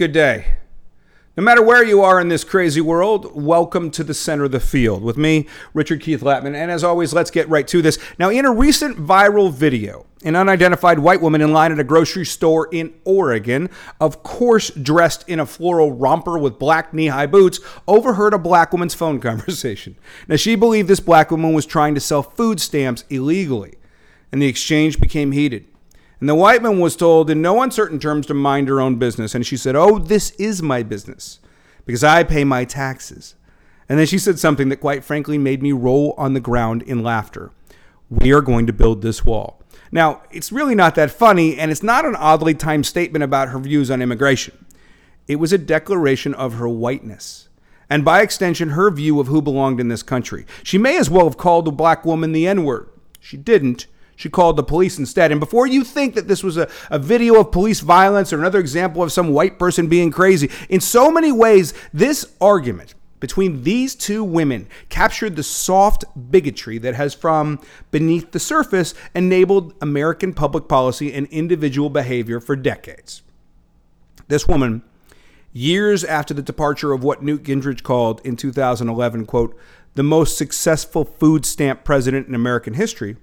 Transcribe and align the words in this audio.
Good 0.00 0.12
day. 0.12 0.54
No 1.36 1.42
matter 1.42 1.62
where 1.62 1.84
you 1.84 2.00
are 2.00 2.22
in 2.22 2.28
this 2.28 2.42
crazy 2.42 2.80
world, 2.80 3.32
welcome 3.34 3.90
to 3.90 4.02
the 4.02 4.14
center 4.14 4.44
of 4.44 4.50
the 4.50 4.58
field 4.58 5.02
with 5.02 5.18
me, 5.18 5.46
Richard 5.74 6.00
Keith 6.00 6.22
Latman. 6.22 6.54
And 6.54 6.70
as 6.70 6.82
always, 6.82 7.12
let's 7.12 7.30
get 7.30 7.46
right 7.50 7.68
to 7.68 7.82
this. 7.82 7.98
Now, 8.18 8.30
in 8.30 8.46
a 8.46 8.50
recent 8.50 8.96
viral 8.96 9.52
video, 9.52 10.06
an 10.24 10.36
unidentified 10.36 11.00
white 11.00 11.20
woman 11.20 11.42
in 11.42 11.52
line 11.52 11.70
at 11.70 11.78
a 11.78 11.84
grocery 11.84 12.24
store 12.24 12.66
in 12.72 12.94
Oregon, 13.04 13.68
of 14.00 14.22
course 14.22 14.70
dressed 14.70 15.28
in 15.28 15.38
a 15.38 15.44
floral 15.44 15.92
romper 15.92 16.38
with 16.38 16.58
black 16.58 16.94
knee 16.94 17.08
high 17.08 17.26
boots, 17.26 17.60
overheard 17.86 18.32
a 18.32 18.38
black 18.38 18.72
woman's 18.72 18.94
phone 18.94 19.20
conversation. 19.20 19.96
Now, 20.28 20.36
she 20.36 20.54
believed 20.54 20.88
this 20.88 20.98
black 20.98 21.30
woman 21.30 21.52
was 21.52 21.66
trying 21.66 21.94
to 21.94 22.00
sell 22.00 22.22
food 22.22 22.58
stamps 22.58 23.04
illegally, 23.10 23.74
and 24.32 24.40
the 24.40 24.48
exchange 24.48 24.98
became 24.98 25.32
heated. 25.32 25.69
And 26.20 26.28
the 26.28 26.34
white 26.34 26.62
man 26.62 26.78
was 26.78 26.96
told 26.96 27.30
in 27.30 27.40
no 27.40 27.62
uncertain 27.62 27.98
terms 27.98 28.26
to 28.26 28.34
mind 28.34 28.68
her 28.68 28.80
own 28.80 28.96
business. 28.96 29.34
And 29.34 29.44
she 29.44 29.56
said, 29.56 29.74
Oh, 29.74 29.98
this 29.98 30.30
is 30.32 30.62
my 30.62 30.82
business 30.82 31.40
because 31.86 32.04
I 32.04 32.22
pay 32.22 32.44
my 32.44 32.64
taxes. 32.64 33.34
And 33.88 33.98
then 33.98 34.06
she 34.06 34.18
said 34.18 34.38
something 34.38 34.68
that 34.68 34.76
quite 34.76 35.02
frankly 35.02 35.38
made 35.38 35.62
me 35.62 35.72
roll 35.72 36.14
on 36.16 36.34
the 36.34 36.40
ground 36.40 36.82
in 36.82 37.02
laughter. 37.02 37.50
We 38.08 38.32
are 38.32 38.42
going 38.42 38.66
to 38.66 38.72
build 38.72 39.02
this 39.02 39.24
wall. 39.24 39.60
Now, 39.90 40.22
it's 40.30 40.52
really 40.52 40.76
not 40.76 40.94
that 40.94 41.10
funny, 41.10 41.58
and 41.58 41.70
it's 41.70 41.82
not 41.82 42.04
an 42.04 42.14
oddly 42.14 42.54
timed 42.54 42.86
statement 42.86 43.24
about 43.24 43.48
her 43.48 43.58
views 43.58 43.90
on 43.90 44.00
immigration. 44.00 44.64
It 45.26 45.36
was 45.36 45.52
a 45.52 45.58
declaration 45.58 46.34
of 46.34 46.54
her 46.54 46.68
whiteness, 46.68 47.48
and 47.88 48.04
by 48.04 48.20
extension, 48.22 48.70
her 48.70 48.90
view 48.90 49.18
of 49.18 49.26
who 49.26 49.42
belonged 49.42 49.80
in 49.80 49.88
this 49.88 50.04
country. 50.04 50.46
She 50.62 50.78
may 50.78 50.96
as 50.96 51.10
well 51.10 51.24
have 51.24 51.36
called 51.36 51.66
a 51.66 51.72
black 51.72 52.04
woman 52.04 52.30
the 52.30 52.46
N 52.46 52.64
word. 52.64 52.88
She 53.18 53.36
didn't. 53.36 53.86
She 54.20 54.28
called 54.28 54.56
the 54.56 54.62
police 54.62 54.98
instead. 54.98 55.32
And 55.32 55.40
before 55.40 55.66
you 55.66 55.82
think 55.82 56.14
that 56.14 56.28
this 56.28 56.44
was 56.44 56.58
a, 56.58 56.68
a 56.90 56.98
video 56.98 57.40
of 57.40 57.52
police 57.52 57.80
violence 57.80 58.34
or 58.34 58.38
another 58.38 58.58
example 58.58 59.02
of 59.02 59.10
some 59.10 59.30
white 59.30 59.58
person 59.58 59.86
being 59.86 60.10
crazy, 60.10 60.50
in 60.68 60.80
so 60.80 61.10
many 61.10 61.32
ways, 61.32 61.72
this 61.94 62.30
argument 62.38 62.94
between 63.18 63.62
these 63.62 63.94
two 63.94 64.22
women 64.22 64.68
captured 64.90 65.36
the 65.36 65.42
soft 65.42 66.04
bigotry 66.30 66.76
that 66.76 66.96
has 66.96 67.14
from 67.14 67.60
beneath 67.90 68.32
the 68.32 68.38
surface 68.38 68.92
enabled 69.14 69.72
American 69.80 70.34
public 70.34 70.68
policy 70.68 71.14
and 71.14 71.26
individual 71.28 71.88
behavior 71.88 72.40
for 72.40 72.56
decades. 72.56 73.22
This 74.28 74.46
woman, 74.46 74.82
years 75.54 76.04
after 76.04 76.34
the 76.34 76.42
departure 76.42 76.92
of 76.92 77.02
what 77.02 77.22
Newt 77.22 77.44
Gingrich 77.44 77.82
called 77.82 78.20
in 78.22 78.36
2011, 78.36 79.24
quote, 79.24 79.58
the 79.94 80.02
most 80.02 80.36
successful 80.36 81.06
food 81.06 81.46
stamp 81.46 81.84
president 81.84 82.28
in 82.28 82.34
American 82.34 82.74
history, 82.74 83.16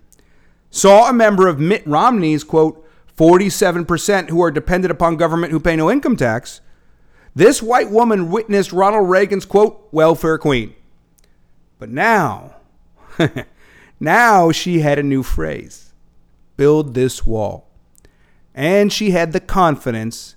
saw 0.77 1.09
a 1.09 1.13
member 1.13 1.47
of 1.47 1.59
Mitt 1.59 1.85
Romney's, 1.87 2.43
quote, 2.43 2.87
47% 3.17 4.29
who 4.29 4.41
are 4.43 4.51
dependent 4.51 4.91
upon 4.91 5.17
government 5.17 5.51
who 5.51 5.59
pay 5.59 5.75
no 5.75 5.89
income 5.89 6.15
tax. 6.15 6.61
This 7.33 7.63
white 7.63 7.89
woman 7.89 8.29
witnessed 8.29 8.71
Ronald 8.71 9.09
Reagan's, 9.09 9.45
quote, 9.45 9.87
welfare 9.91 10.37
queen. 10.37 10.75
But 11.79 11.89
now, 11.89 12.57
now 13.99 14.51
she 14.51 14.79
had 14.79 14.99
a 14.99 15.03
new 15.03 15.23
phrase 15.23 15.93
build 16.57 16.93
this 16.93 17.25
wall. 17.25 17.67
And 18.53 18.91
she 18.91 19.11
had 19.11 19.33
the 19.33 19.39
confidence 19.39 20.35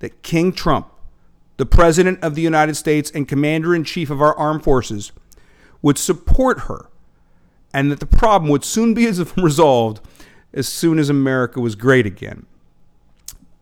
that 0.00 0.22
King 0.22 0.52
Trump, 0.52 0.88
the 1.56 1.66
President 1.66 2.18
of 2.22 2.34
the 2.34 2.42
United 2.42 2.74
States 2.74 3.10
and 3.12 3.28
Commander 3.28 3.74
in 3.74 3.84
Chief 3.84 4.10
of 4.10 4.20
our 4.20 4.36
armed 4.36 4.64
forces, 4.64 5.12
would 5.82 5.98
support 5.98 6.60
her 6.60 6.90
and 7.72 7.90
that 7.90 8.00
the 8.00 8.06
problem 8.06 8.50
would 8.50 8.64
soon 8.64 8.94
be 8.94 9.06
resolved 9.36 10.00
as 10.52 10.68
soon 10.68 10.98
as 10.98 11.08
America 11.08 11.60
was 11.60 11.74
great 11.74 12.06
again. 12.06 12.46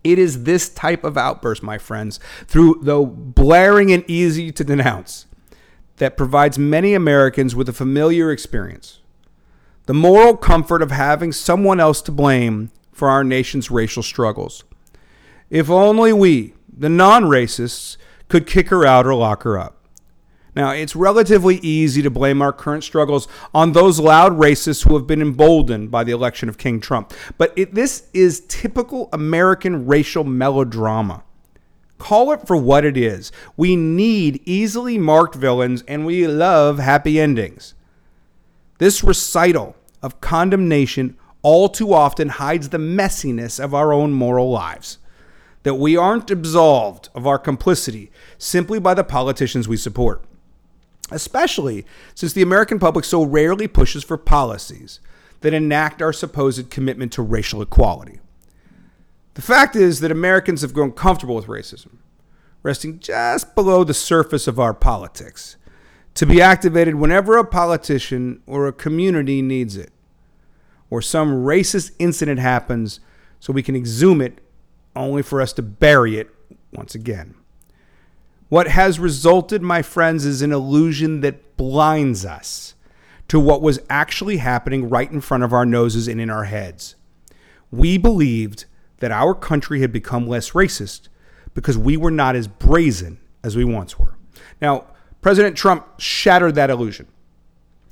It 0.05 0.19
is 0.19 0.45
this 0.45 0.69
type 0.69 1.05
of 1.05 1.19
outburst, 1.19 1.63
my 1.63 1.77
friends, 1.77 2.19
through 2.47 2.81
though 2.83 3.05
blaring 3.05 3.93
and 3.93 4.05
easy 4.09 4.51
to 4.53 4.65
denounce, 4.65 5.27
that 5.97 6.17
provides 6.17 6.59
many 6.59 6.95
Americans 6.95 7.55
with 7.55 7.69
a 7.69 7.73
familiar 7.73 8.31
experience. 8.31 9.01
The 9.87 9.95
moral 9.95 10.37
comfort 10.37 10.83
of 10.83 10.91
having 10.91 11.33
someone 11.33 11.81
else 11.81 12.01
to 12.03 12.13
blame 12.13 12.71
for 12.93 13.09
our 13.09 13.25
nation's 13.25 13.71
racial 13.71 14.03
struggles. 14.03 14.65
If 15.51 15.71
only 15.71 16.13
we, 16.13 16.55
the 16.71 16.89
non 16.89 17.25
racists, 17.25 17.97
could 18.29 18.47
kick 18.47 18.69
her 18.69 18.85
out 18.85 19.07
or 19.07 19.15
lock 19.15 19.43
her 19.45 19.59
up. 19.59 19.78
Now, 20.59 20.71
it's 20.73 20.97
relatively 20.97 21.59
easy 21.59 22.03
to 22.03 22.11
blame 22.11 22.43
our 22.43 22.53
current 22.53 22.83
struggles 22.83 23.29
on 23.55 23.71
those 23.71 24.01
loud 24.01 24.33
racists 24.33 24.85
who 24.85 24.97
have 24.97 25.07
been 25.07 25.23
emboldened 25.23 25.93
by 25.93 26.03
the 26.03 26.11
election 26.11 26.49
of 26.49 26.59
King 26.59 26.81
Trump. 26.81 27.15
But 27.39 27.53
it, 27.55 27.77
this 27.77 28.09
is 28.13 28.41
typical 28.49 29.09
American 29.13 29.87
racial 29.87 30.25
melodrama. 30.25 31.23
Call 31.99 32.33
it 32.33 32.45
for 32.45 32.57
what 32.57 32.85
it 32.85 32.97
is. 32.97 33.31
We 33.57 33.77
need 33.77 34.43
easily 34.47 34.99
marked 34.99 35.37
villains 35.37 35.85
and 35.87 36.05
we 36.05 36.27
love 36.27 36.81
happy 36.81 37.21
endings. 37.21 37.75
This 38.79 39.05
recital 39.05 39.77
of 40.03 40.21
condemnation 40.21 41.17
all 41.43 41.69
too 41.69 41.93
often 41.93 42.31
hides 42.31 42.71
the 42.71 42.79
messiness 42.79 43.63
of 43.63 43.75
our 43.75 43.93
own 43.93 44.13
moral 44.13 44.51
lives. 44.51 44.99
That 45.63 45.75
we 45.75 45.97
aren't 45.97 46.33
absolved 46.33 47.11
of 47.15 47.29
our 47.29 47.39
complicity 47.39 48.11
simply 48.39 48.81
by 48.81 48.95
the 48.95 49.05
politicians 49.05 49.69
we 49.69 49.77
support 49.77 50.25
especially 51.11 51.85
since 52.15 52.33
the 52.33 52.43
American 52.43 52.79
public 52.79 53.05
so 53.05 53.23
rarely 53.23 53.69
pushes 53.69 54.05
for 54.05 54.17
policies 54.17 55.01
that 55.41 55.55
enact 55.55 56.03
our 56.03 56.13
supposed 56.13 56.71
commitment 56.71 57.13
to 57.13 57.23
racial 57.23 57.63
equality. 57.63 58.21
The 59.35 59.43
fact 59.43 59.77
is 59.77 60.01
that 60.01 60.11
Americans 60.11 60.63
have 60.63 60.75
grown 60.75 60.93
comfortable 60.93 61.37
with 61.37 61.47
racism, 61.47 61.99
resting 62.63 62.99
just 62.99 63.55
below 63.55 63.85
the 63.85 63.95
surface 63.95 64.49
of 64.49 64.59
our 64.59 64.75
politics, 64.75 65.57
to 66.15 66.27
be 66.27 66.43
activated 66.43 66.97
whenever 66.97 67.37
a 67.37 67.45
politician 67.45 68.43
or 68.47 68.67
a 68.67 68.73
community 68.73 69.41
needs 69.41 69.77
it, 69.77 69.93
or 70.91 71.01
some 71.01 71.45
racist 71.45 71.93
incident 72.01 72.41
happens 72.41 72.99
so 73.39 73.53
we 73.53 73.63
can 73.63 73.77
exhume 73.77 74.21
it 74.21 74.41
only 74.97 75.23
for 75.23 75.41
us 75.41 75.53
to 75.53 75.63
bury 75.63 76.19
it 76.19 76.29
once 76.73 76.97
again. 76.97 77.35
What 78.49 78.69
has 78.69 78.99
resulted, 78.99 79.63
my 79.63 79.83
friends, 79.83 80.25
is 80.25 80.43
an 80.43 80.53
illusion 80.53 81.21
that 81.21 81.57
blinds 81.57 82.25
us 82.25 82.75
to 83.29 83.39
what 83.39 83.61
was 83.61 83.79
actually 83.91 84.39
happening 84.39 84.89
right 84.89 85.11
in 85.11 85.21
front 85.21 85.45
of 85.45 85.53
our 85.53 85.67
noses 85.67 86.09
and 86.09 86.21
in 86.21 86.31
our 86.31 86.45
heads. 86.45 86.97
We 87.71 87.99
believed 87.99 88.65
that 88.99 89.11
our 89.13 89.35
country 89.35 89.81
had 89.81 89.93
become 89.93 90.27
less 90.27 90.53
racist 90.53 91.09
because 91.55 91.77
we 91.77 91.97
were 91.97 92.11
not 92.11 92.37
as 92.37 92.49
brazen 92.49 93.21
as 93.45 93.55
we 93.55 93.65
once 93.65 93.99
were. 93.99 94.17
Now, 94.63 94.87
President 95.21 95.57
Trump 95.57 95.87
shattered 95.99 96.55
that 96.55 96.71
illusion. 96.71 97.07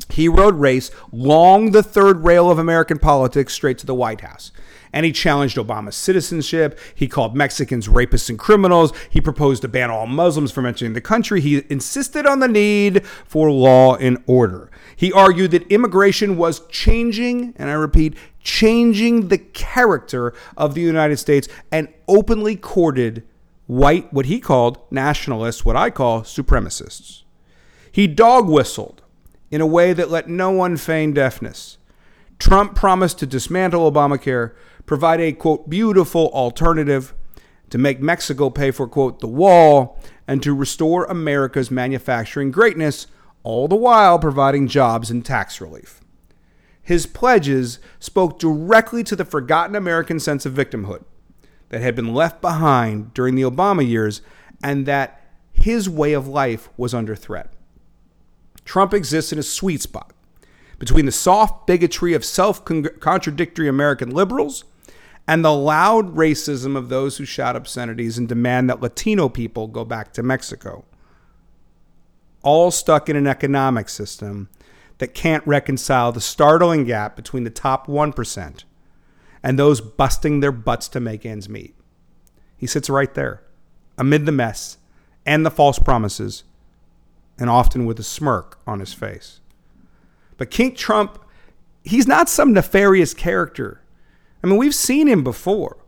He 0.09 0.29
rode 0.29 0.57
race 0.57 0.91
long 1.13 1.73
the 1.73 1.83
third 1.83 2.25
rail 2.25 2.51
of 2.51 2.59
American 2.59 2.99
politics 2.99 3.53
straight 3.53 3.79
to 3.79 3.87
the 3.87 3.95
White 3.95 4.21
House 4.23 4.53
and 4.97 5.05
he 5.05 5.13
challenged 5.13 5.59
Obama's 5.59 5.95
citizenship. 5.95 6.79
He 6.95 7.07
called 7.07 7.37
Mexicans 7.37 7.87
rapists 7.87 8.31
and 8.31 8.39
criminals. 8.39 8.95
He 9.11 9.21
proposed 9.21 9.61
to 9.61 9.69
ban 9.69 9.91
all 9.91 10.07
Muslims 10.07 10.53
from 10.53 10.65
entering 10.65 10.95
the 10.95 11.03
country. 11.03 11.43
He 11.43 11.63
insisted 11.69 12.27
on 12.27 12.41
the 12.41 12.49
need 12.49 13.07
for 13.07 13.51
law 13.51 13.97
and 13.97 14.17
order. 14.27 14.71
He 14.97 15.13
argued 15.13 15.51
that 15.51 15.71
immigration 15.71 16.39
was 16.39 16.67
changing, 16.69 17.53
and 17.57 17.69
I 17.69 17.75
repeat, 17.75 18.17
changing 18.41 19.29
the 19.29 19.37
character 19.37 20.33
of 20.57 20.75
the 20.75 20.81
United 20.81 21.19
States 21.19 21.47
and 21.71 21.89
openly 22.09 22.57
courted 22.57 23.23
white, 23.67 24.11
what 24.15 24.25
he 24.25 24.41
called 24.41 24.79
nationalists, 24.91 25.63
what 25.63 25.77
I 25.77 25.91
call 25.91 26.23
supremacists. 26.23 27.25
He 27.93 28.07
dog 28.07 28.49
whistled 28.49 29.03
in 29.51 29.61
a 29.61 29.67
way 29.67 29.93
that 29.93 30.11
let 30.11 30.29
no 30.29 30.51
one 30.51 30.77
feign 30.77 31.13
deafness. 31.13 31.79
Trump 32.39 32.75
promised 32.75 33.19
to 33.19 33.27
dismantle 33.27 33.91
Obamacare, 33.91 34.53
provide 34.85 35.21
a 35.21 35.33
quote 35.33 35.69
beautiful 35.69 36.29
alternative 36.29 37.15
to 37.71 37.79
make 37.79 38.01
Mexico 38.01 38.51
pay 38.51 38.71
for 38.71 38.87
quote 38.87 39.21
the 39.21 39.27
wall 39.27 39.99
and 40.29 40.43
to 40.43 40.55
restore 40.55 41.05
America's 41.05 41.71
manufacturing 41.71 42.51
greatness, 42.51 43.07
all 43.43 43.69
the 43.69 43.77
while 43.77 44.19
providing 44.19 44.67
jobs 44.69 45.11
and 45.11 45.25
tax 45.25 45.61
relief. 45.61 46.01
His 46.83 47.07
pledges 47.07 47.81
spoke 47.99 48.39
directly 48.39 49.03
to 49.05 49.17
the 49.17 49.25
forgotten 49.25 49.75
American 49.75 50.21
sense 50.21 50.47
of 50.47 50.55
victimhood 50.55 51.05
that 51.71 51.81
had 51.81 51.97
been 51.97 52.15
left 52.15 52.41
behind 52.41 53.13
during 53.13 53.35
the 53.35 53.43
Obama 53.43 53.87
years 53.87 54.23
and 54.63 54.87
that 54.87 55.21
his 55.53 55.89
way 55.89 56.13
of 56.13 56.29
life 56.29 56.69
was 56.77 56.95
under 56.95 57.17
threat. 57.17 57.53
Trump 58.67 58.93
exists 58.93 59.33
in 59.33 59.39
a 59.39 59.43
sweet 59.43 59.81
spot 59.81 60.13
between 60.79 61.07
the 61.07 61.13
soft 61.13 61.67
bigotry 61.67 62.13
of 62.13 62.25
self 62.25 62.63
contradictory 62.65 63.69
American 63.69 64.11
liberals 64.11 64.65
and 65.27 65.45
the 65.45 65.53
loud 65.53 66.15
racism 66.15 66.77
of 66.77 66.89
those 66.89 67.17
who 67.17 67.25
shout 67.25 67.57
obscenities 67.57 68.19
and 68.19 68.29
demand 68.29 68.69
that 68.69 68.83
Latino 68.83 69.29
people 69.29 69.67
go 69.67 69.85
back 69.85 70.13
to 70.13 70.23
Mexico. 70.23 70.85
All 72.43 72.71
stuck 72.71 73.09
in 73.09 73.17
an 73.17 73.27
economic 73.27 73.89
system 73.89 74.51
that 74.99 75.15
can't 75.15 75.47
reconcile 75.47 76.13
the 76.13 76.21
startling 76.21 76.85
gap 76.85 77.17
between 77.17 77.45
the 77.45 77.51
top 77.51 77.87
1% 77.87 78.65
and 79.43 79.59
those 79.59 79.81
busting 79.81 80.41
their 80.41 80.53
butts 80.53 80.89
to 80.89 81.01
make 81.01 81.25
ends 81.25 81.49
meet. 81.49 81.75
He 82.57 82.67
sits 82.67 82.91
right 82.91 83.13
there, 83.15 83.43
amid 83.97 84.27
the 84.27 84.33
mess 84.33 84.79
and 85.25 85.45
the 85.45 85.51
false 85.51 85.79
promises, 85.79 86.45
and 87.39 87.51
often 87.51 87.87
with 87.87 87.99
a 87.99 88.05
smirk 88.05 88.59
on 88.67 88.81
his 88.81 88.93
face. 88.93 89.41
But 90.37 90.51
King 90.51 90.75
Trump, 90.75 91.19
he's 91.85 92.07
not 92.07 92.29
some 92.29 92.53
nefarious 92.53 93.15
character. 93.15 93.83
I 94.43 94.47
mean, 94.47 94.59
we've 94.59 94.75
seen 94.75 95.07
him 95.07 95.25
before. 95.25 95.79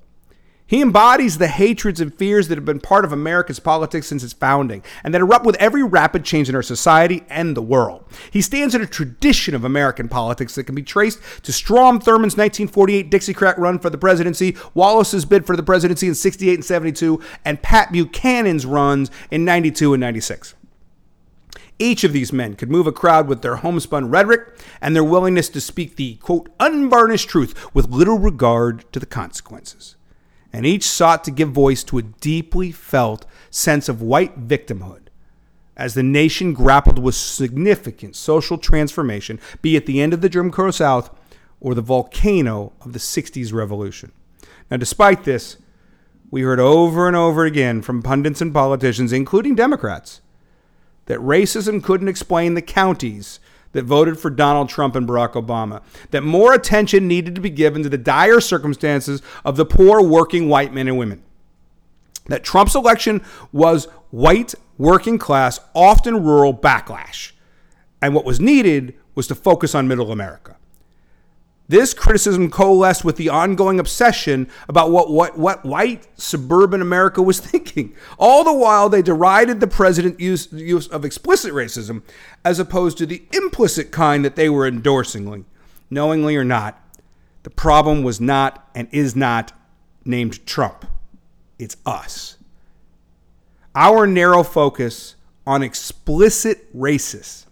He 0.68 0.82
embodies 0.82 1.38
the 1.38 1.48
hatreds 1.48 1.98
and 1.98 2.14
fears 2.14 2.48
that 2.48 2.58
have 2.58 2.64
been 2.66 2.78
part 2.78 3.06
of 3.06 3.12
America's 3.12 3.58
politics 3.58 4.06
since 4.06 4.22
its 4.22 4.34
founding 4.34 4.82
and 5.02 5.14
that 5.14 5.22
erupt 5.22 5.46
with 5.46 5.56
every 5.56 5.82
rapid 5.82 6.26
change 6.26 6.50
in 6.50 6.54
our 6.54 6.62
society 6.62 7.24
and 7.30 7.56
the 7.56 7.62
world. 7.62 8.04
He 8.30 8.42
stands 8.42 8.74
in 8.74 8.82
a 8.82 8.86
tradition 8.86 9.54
of 9.54 9.64
American 9.64 10.10
politics 10.10 10.54
that 10.56 10.64
can 10.64 10.74
be 10.74 10.82
traced 10.82 11.20
to 11.44 11.52
Strom 11.52 12.00
Thurmond's 12.00 12.36
1948 12.36 13.10
Dixiecrat 13.10 13.56
run 13.56 13.78
for 13.78 13.88
the 13.88 13.96
presidency, 13.96 14.58
Wallace's 14.74 15.24
bid 15.24 15.46
for 15.46 15.56
the 15.56 15.62
presidency 15.62 16.06
in 16.06 16.14
68 16.14 16.52
and 16.52 16.64
72, 16.64 17.18
and 17.46 17.62
Pat 17.62 17.90
Buchanan's 17.90 18.66
runs 18.66 19.10
in 19.30 19.46
92 19.46 19.94
and 19.94 20.02
96. 20.02 20.54
Each 21.78 22.02
of 22.04 22.12
these 22.12 22.32
men 22.32 22.54
could 22.54 22.70
move 22.70 22.86
a 22.86 22.92
crowd 22.92 23.28
with 23.28 23.42
their 23.42 23.56
homespun 23.56 24.10
rhetoric 24.10 24.48
and 24.80 24.96
their 24.96 25.04
willingness 25.04 25.48
to 25.50 25.60
speak 25.60 25.96
the, 25.96 26.16
quote, 26.16 26.48
unvarnished 26.58 27.28
truth 27.28 27.74
with 27.74 27.90
little 27.90 28.18
regard 28.18 28.90
to 28.92 28.98
the 28.98 29.06
consequences 29.06 29.96
and 30.52 30.66
each 30.66 30.88
sought 30.88 31.24
to 31.24 31.30
give 31.30 31.50
voice 31.50 31.84
to 31.84 31.98
a 31.98 32.02
deeply 32.02 32.72
felt 32.72 33.26
sense 33.50 33.88
of 33.88 34.02
white 34.02 34.48
victimhood 34.48 35.02
as 35.76 35.94
the 35.94 36.02
nation 36.02 36.52
grappled 36.54 36.98
with 36.98 37.14
significant 37.14 38.16
social 38.16 38.58
transformation, 38.58 39.38
be 39.62 39.76
it 39.76 39.86
the 39.86 40.00
end 40.00 40.12
of 40.12 40.20
the 40.20 40.28
Jim 40.28 40.50
Crow 40.50 40.72
South 40.72 41.10
or 41.60 41.74
the 41.74 41.82
volcano 41.82 42.72
of 42.80 42.92
the 42.92 42.98
60s 42.98 43.52
revolution. 43.52 44.10
Now, 44.70 44.76
despite 44.76 45.24
this, 45.24 45.56
we 46.30 46.42
heard 46.42 46.60
over 46.60 47.06
and 47.06 47.16
over 47.16 47.44
again 47.44 47.80
from 47.80 48.02
pundits 48.02 48.40
and 48.40 48.52
politicians, 48.52 49.12
including 49.12 49.54
Democrats, 49.54 50.20
that 51.08 51.18
racism 51.18 51.82
couldn't 51.82 52.08
explain 52.08 52.54
the 52.54 52.62
counties 52.62 53.40
that 53.72 53.84
voted 53.84 54.18
for 54.18 54.30
Donald 54.30 54.68
Trump 54.68 54.94
and 54.94 55.08
Barack 55.08 55.32
Obama, 55.32 55.82
that 56.10 56.22
more 56.22 56.52
attention 56.52 57.08
needed 57.08 57.34
to 57.34 57.40
be 57.40 57.50
given 57.50 57.82
to 57.82 57.88
the 57.88 57.98
dire 57.98 58.40
circumstances 58.40 59.20
of 59.44 59.56
the 59.56 59.66
poor 59.66 60.02
working 60.02 60.48
white 60.48 60.72
men 60.72 60.86
and 60.86 60.98
women. 60.98 61.22
That 62.26 62.44
Trump's 62.44 62.74
election 62.74 63.22
was 63.52 63.86
white, 64.10 64.54
working 64.76 65.18
class, 65.18 65.60
often 65.74 66.22
rural 66.22 66.54
backlash. 66.54 67.32
And 68.02 68.14
what 68.14 68.26
was 68.26 68.38
needed 68.38 68.94
was 69.14 69.26
to 69.28 69.34
focus 69.34 69.74
on 69.74 69.88
middle 69.88 70.12
America. 70.12 70.57
This 71.68 71.92
criticism 71.92 72.50
coalesced 72.50 73.04
with 73.04 73.16
the 73.16 73.28
ongoing 73.28 73.78
obsession 73.78 74.48
about 74.70 74.90
what, 74.90 75.10
what, 75.10 75.38
what 75.38 75.66
white 75.66 76.08
suburban 76.18 76.80
America 76.80 77.20
was 77.20 77.40
thinking. 77.50 77.94
All 78.18 78.42
the 78.42 78.54
while, 78.54 78.88
they 78.88 79.02
derided 79.02 79.60
the 79.60 79.66
president's 79.66 80.20
use, 80.20 80.50
use 80.50 80.88
of 80.88 81.04
explicit 81.04 81.52
racism 81.52 82.02
as 82.42 82.58
opposed 82.58 82.96
to 82.98 83.06
the 83.06 83.22
implicit 83.32 83.90
kind 83.90 84.24
that 84.24 84.34
they 84.34 84.48
were 84.48 84.66
endorsing, 84.66 85.44
knowingly 85.90 86.36
or 86.36 86.44
not. 86.44 86.82
The 87.42 87.50
problem 87.50 88.02
was 88.02 88.18
not 88.18 88.66
and 88.74 88.88
is 88.90 89.14
not 89.14 89.52
named 90.06 90.46
Trump, 90.46 90.86
it's 91.58 91.76
us. 91.84 92.38
Our 93.74 94.06
narrow 94.06 94.42
focus 94.42 95.16
on 95.46 95.62
explicit 95.62 96.74
racists 96.74 97.44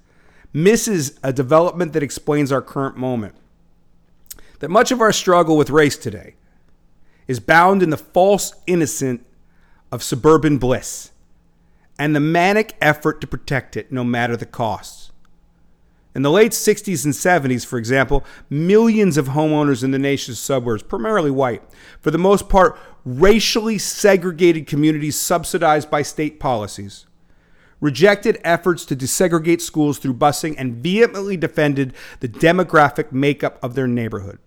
misses 0.55 1.21
a 1.23 1.35
development 1.35 1.93
that 1.93 2.03
explains 2.03 2.51
our 2.51 2.63
current 2.63 2.97
moment 2.97 3.35
that 4.67 4.71
much 4.71 4.91
of 4.91 5.01
our 5.01 5.13
struggle 5.13 5.57
with 5.57 5.71
race 5.71 5.97
today 5.97 6.35
is 7.29 7.39
bound 7.39 7.85
in 7.85 7.91
the 7.91 7.97
false 7.97 8.53
innocence 8.67 9.23
of 9.93 10.03
suburban 10.03 10.59
bliss 10.59 11.13
and 12.01 12.17
the 12.17 12.21
manic 12.21 12.75
effort 12.81 13.21
to 13.21 13.29
protect 13.29 13.77
it 13.77 13.93
no 13.93 14.03
matter 14.03 14.37
the 14.37 14.45
costs. 14.45 15.13
In 16.17 16.23
the 16.23 16.33
late 16.33 16.51
60s 16.51 17.05
and 17.05 17.15
70s, 17.15 17.65
for 17.65 17.79
example, 17.79 18.25
millions 18.51 19.17
of 19.17 19.29
homeowners 19.29 19.85
in 19.85 19.93
the 19.93 20.01
nation's 20.01 20.41
suburbs, 20.41 20.83
primarily 20.83 21.31
white, 21.31 21.63
for 22.01 22.11
the 22.11 22.19
most 22.19 22.49
part 22.49 22.77
racially 23.05 23.79
segregated 23.79 24.67
communities 24.67 25.15
subsidized 25.15 25.93
by 25.93 26.03
state 26.03 26.41
policies, 26.41 27.07
rejected 27.81 28.41
efforts 28.43 28.85
to 28.85 28.97
desegregate 28.97 29.61
schools 29.61 29.99
through 29.99 30.15
busing 30.15 30.57
and 30.59 30.75
vehemently 30.83 31.37
defended 31.37 31.95
the 32.19 32.29
demographic 32.29 33.13
makeup 33.13 33.61
of 33.63 33.77
their 33.77 33.87
neighborhood. 33.87 34.41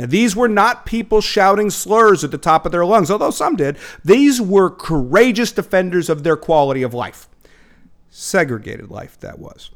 Now, 0.00 0.06
these 0.06 0.34
were 0.34 0.48
not 0.48 0.86
people 0.86 1.20
shouting 1.20 1.68
slurs 1.68 2.24
at 2.24 2.30
the 2.30 2.38
top 2.38 2.64
of 2.64 2.72
their 2.72 2.86
lungs, 2.86 3.10
although 3.10 3.30
some 3.30 3.54
did. 3.54 3.76
These 4.02 4.40
were 4.40 4.70
courageous 4.70 5.52
defenders 5.52 6.08
of 6.08 6.22
their 6.22 6.36
quality 6.36 6.82
of 6.82 6.94
life. 6.94 7.28
Segregated 8.08 8.90
life, 8.90 9.20
that 9.20 9.38
was. 9.38 9.70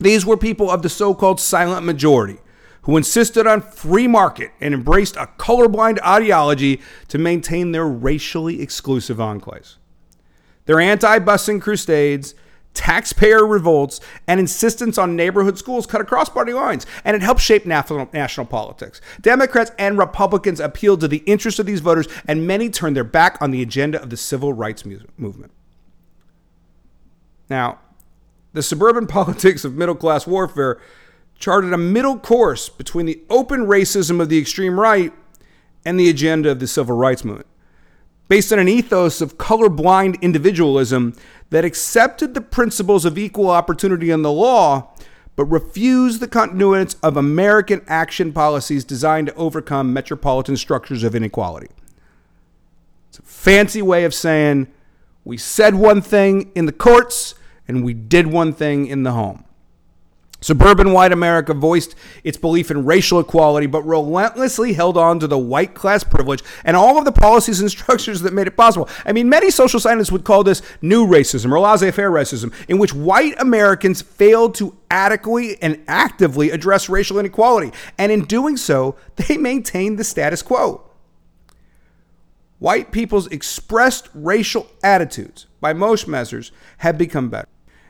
These 0.00 0.26
were 0.26 0.36
people 0.36 0.68
of 0.68 0.82
the 0.82 0.88
so 0.88 1.14
called 1.14 1.38
silent 1.38 1.86
majority 1.86 2.38
who 2.82 2.96
insisted 2.96 3.46
on 3.46 3.60
free 3.60 4.08
market 4.08 4.50
and 4.60 4.74
embraced 4.74 5.14
a 5.14 5.28
colorblind 5.38 6.02
ideology 6.04 6.80
to 7.06 7.16
maintain 7.16 7.70
their 7.70 7.86
racially 7.86 8.60
exclusive 8.60 9.18
enclaves. 9.18 9.76
Their 10.64 10.80
anti 10.80 11.20
busing 11.20 11.62
crusades 11.62 12.34
taxpayer 12.78 13.44
revolts, 13.44 14.00
and 14.28 14.38
insistence 14.38 14.96
on 14.98 15.16
neighborhood 15.16 15.58
schools 15.58 15.84
cut 15.84 16.00
across 16.00 16.28
party 16.28 16.52
lines, 16.52 16.86
and 17.04 17.16
it 17.16 17.22
helped 17.22 17.40
shape 17.40 17.66
national, 17.66 18.08
national 18.12 18.46
politics. 18.46 19.00
Democrats 19.20 19.72
and 19.80 19.98
Republicans 19.98 20.60
appealed 20.60 21.00
to 21.00 21.08
the 21.08 21.24
interests 21.26 21.58
of 21.58 21.66
these 21.66 21.80
voters, 21.80 22.06
and 22.28 22.46
many 22.46 22.70
turned 22.70 22.94
their 22.94 23.02
back 23.02 23.36
on 23.42 23.50
the 23.50 23.60
agenda 23.62 24.00
of 24.00 24.10
the 24.10 24.16
civil 24.16 24.52
rights 24.52 24.84
movement. 24.84 25.50
Now, 27.50 27.80
the 28.52 28.62
suburban 28.62 29.06
politics 29.08 29.64
of 29.64 29.74
middle 29.74 29.96
class 29.96 30.24
warfare 30.24 30.80
charted 31.36 31.72
a 31.72 31.78
middle 31.78 32.16
course 32.16 32.68
between 32.68 33.06
the 33.06 33.20
open 33.28 33.66
racism 33.66 34.20
of 34.20 34.28
the 34.28 34.38
extreme 34.38 34.78
right 34.78 35.12
and 35.84 35.98
the 35.98 36.08
agenda 36.08 36.50
of 36.52 36.60
the 36.60 36.68
civil 36.68 36.96
rights 36.96 37.24
movement 37.24 37.48
based 38.28 38.52
on 38.52 38.58
an 38.58 38.68
ethos 38.68 39.20
of 39.20 39.38
colorblind 39.38 40.20
individualism 40.20 41.14
that 41.50 41.64
accepted 41.64 42.34
the 42.34 42.40
principles 42.40 43.04
of 43.04 43.18
equal 43.18 43.50
opportunity 43.50 44.10
in 44.10 44.22
the 44.22 44.32
law, 44.32 44.92
but 45.34 45.44
refused 45.46 46.20
the 46.20 46.28
continuance 46.28 46.94
of 47.02 47.16
American 47.16 47.82
action 47.86 48.32
policies 48.32 48.84
designed 48.84 49.28
to 49.28 49.34
overcome 49.34 49.92
metropolitan 49.92 50.56
structures 50.56 51.02
of 51.02 51.14
inequality. 51.14 51.68
It's 53.08 53.18
a 53.18 53.22
fancy 53.22 53.80
way 53.80 54.04
of 54.04 54.12
saying 54.12 54.68
we 55.24 55.36
said 55.36 55.74
one 55.74 56.02
thing 56.02 56.50
in 56.54 56.66
the 56.66 56.72
courts 56.72 57.34
and 57.66 57.84
we 57.84 57.94
did 57.94 58.26
one 58.26 58.52
thing 58.52 58.86
in 58.86 59.02
the 59.04 59.12
home. 59.12 59.44
Suburban 60.40 60.92
white 60.92 61.10
America 61.10 61.52
voiced 61.52 61.96
its 62.22 62.36
belief 62.36 62.70
in 62.70 62.84
racial 62.84 63.18
equality, 63.18 63.66
but 63.66 63.82
relentlessly 63.82 64.72
held 64.72 64.96
on 64.96 65.18
to 65.18 65.26
the 65.26 65.38
white 65.38 65.74
class 65.74 66.04
privilege 66.04 66.44
and 66.64 66.76
all 66.76 66.96
of 66.96 67.04
the 67.04 67.12
policies 67.12 67.60
and 67.60 67.70
structures 67.78 68.20
that 68.20 68.32
made 68.32 68.46
it 68.46 68.56
possible. 68.56 68.88
I 69.04 69.12
mean, 69.12 69.28
many 69.28 69.50
social 69.50 69.80
scientists 69.80 70.12
would 70.12 70.24
call 70.24 70.44
this 70.44 70.62
new 70.80 71.06
racism 71.06 71.50
or 71.50 71.58
laissez 71.58 71.90
faire 71.90 72.10
racism, 72.10 72.52
in 72.68 72.78
which 72.78 72.94
white 72.94 73.34
Americans 73.40 74.00
failed 74.00 74.54
to 74.56 74.76
adequately 74.90 75.60
and 75.60 75.82
actively 75.88 76.50
address 76.50 76.88
racial 76.88 77.18
inequality. 77.18 77.72
And 77.98 78.12
in 78.12 78.24
doing 78.24 78.56
so, 78.56 78.94
they 79.16 79.36
maintained 79.36 79.98
the 79.98 80.04
status 80.04 80.42
quo. 80.42 80.84
White 82.60 82.92
people's 82.92 83.28
expressed 83.28 84.08
racial 84.14 84.68
attitudes, 84.82 85.46
by 85.60 85.72
most 85.72 86.08
measures, 86.08 86.52
have 86.78 86.98
become 86.98 87.28
better. 87.28 87.48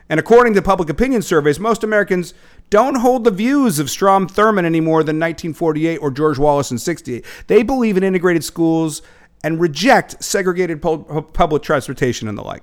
And 0.08 0.18
according 0.18 0.54
to 0.54 0.62
public 0.62 0.88
opinion 0.88 1.22
surveys, 1.22 1.60
most 1.60 1.84
Americans 1.84 2.32
don't 2.70 2.96
hold 2.96 3.24
the 3.24 3.30
views 3.30 3.78
of 3.78 3.90
Strom 3.90 4.26
Thurmond 4.26 4.64
any 4.64 4.80
more 4.80 5.02
than 5.02 5.16
1948 5.16 5.98
or 5.98 6.10
George 6.10 6.38
Wallace 6.38 6.70
in 6.70 6.78
68. 6.78 7.24
They 7.46 7.62
believe 7.62 7.96
in 7.96 8.02
integrated 8.02 8.44
schools 8.44 9.02
and 9.44 9.60
reject 9.60 10.22
segregated 10.22 10.80
public 10.82 11.62
transportation 11.62 12.26
and 12.26 12.36
the 12.36 12.42
like. 12.42 12.62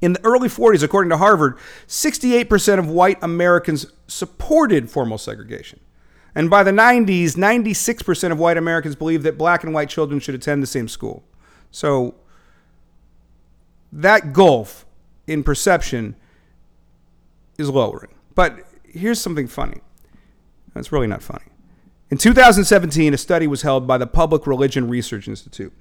In 0.00 0.12
the 0.12 0.24
early 0.24 0.48
40s, 0.48 0.82
according 0.82 1.10
to 1.10 1.16
Harvard, 1.16 1.58
68% 1.88 2.78
of 2.78 2.88
white 2.88 3.18
Americans 3.22 3.86
supported 4.06 4.90
formal 4.90 5.18
segregation. 5.18 5.80
And 6.34 6.48
by 6.48 6.62
the 6.62 6.70
90s, 6.70 7.32
96% 7.32 8.30
of 8.30 8.38
white 8.38 8.56
Americans 8.56 8.94
believe 8.94 9.24
that 9.24 9.36
black 9.36 9.64
and 9.64 9.74
white 9.74 9.88
children 9.88 10.20
should 10.20 10.36
attend 10.36 10.62
the 10.62 10.68
same 10.68 10.86
school. 10.86 11.24
So 11.72 12.14
that 13.92 14.32
gulf 14.32 14.86
in 15.28 15.44
perception 15.44 16.16
is 17.58 17.68
lowering. 17.68 18.14
But 18.34 18.64
here's 18.84 19.20
something 19.20 19.46
funny. 19.46 19.80
That's 20.74 20.90
really 20.90 21.06
not 21.06 21.22
funny. 21.22 21.44
In 22.10 22.16
2017, 22.18 23.12
a 23.12 23.18
study 23.18 23.46
was 23.46 23.62
held 23.62 23.86
by 23.86 23.98
the 23.98 24.06
Public 24.06 24.46
Religion 24.46 24.88
Research 24.88 25.28
Institute. 25.28 25.72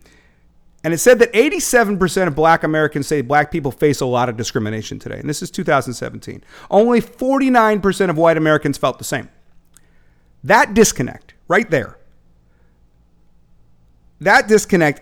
And 0.83 0.93
it 0.93 0.99
said 0.99 1.19
that 1.19 1.31
87% 1.33 2.27
of 2.27 2.35
black 2.35 2.63
Americans 2.63 3.07
say 3.07 3.21
black 3.21 3.51
people 3.51 3.71
face 3.71 4.01
a 4.01 4.05
lot 4.05 4.29
of 4.29 4.37
discrimination 4.37 4.99
today. 4.99 5.19
And 5.19 5.29
this 5.29 5.41
is 5.41 5.49
2017. 5.49 6.43
Only 6.69 7.01
49% 7.01 8.09
of 8.09 8.17
white 8.17 8.37
Americans 8.37 8.77
felt 8.77 8.97
the 8.97 9.03
same. 9.03 9.29
That 10.43 10.73
disconnect 10.73 11.33
right 11.47 11.69
there, 11.69 11.97
that 14.19 14.47
disconnect 14.47 15.01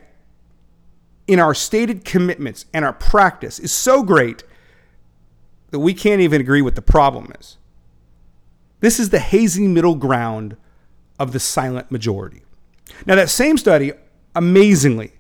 in 1.27 1.39
our 1.39 1.53
stated 1.53 2.05
commitments 2.05 2.65
and 2.73 2.85
our 2.85 2.93
practice 2.93 3.59
is 3.59 3.71
so 3.71 4.03
great 4.03 4.43
that 5.71 5.79
we 5.79 5.93
can't 5.93 6.21
even 6.21 6.39
agree 6.39 6.61
what 6.61 6.75
the 6.75 6.81
problem 6.81 7.31
is. 7.39 7.57
This 8.79 8.99
is 8.99 9.09
the 9.09 9.19
hazy 9.19 9.67
middle 9.67 9.95
ground 9.95 10.57
of 11.19 11.31
the 11.31 11.39
silent 11.39 11.91
majority. 11.91 12.43
Now, 13.05 13.15
that 13.15 13.29
same 13.29 13.57
study, 13.57 13.93
amazingly, 14.35 15.13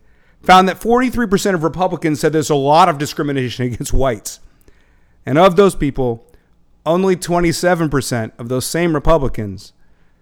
found 0.43 0.69
that 0.69 0.79
43% 0.79 1.55
of 1.55 1.63
Republicans 1.63 2.19
said 2.19 2.31
there's 2.31 2.49
a 2.49 2.55
lot 2.55 2.89
of 2.89 2.97
discrimination 2.97 3.65
against 3.73 3.93
whites. 3.93 4.39
And 5.25 5.37
of 5.37 5.55
those 5.55 5.75
people, 5.75 6.31
only 6.85 7.15
27% 7.15 8.31
of 8.37 8.49
those 8.49 8.65
same 8.65 8.93
Republicans 8.93 9.73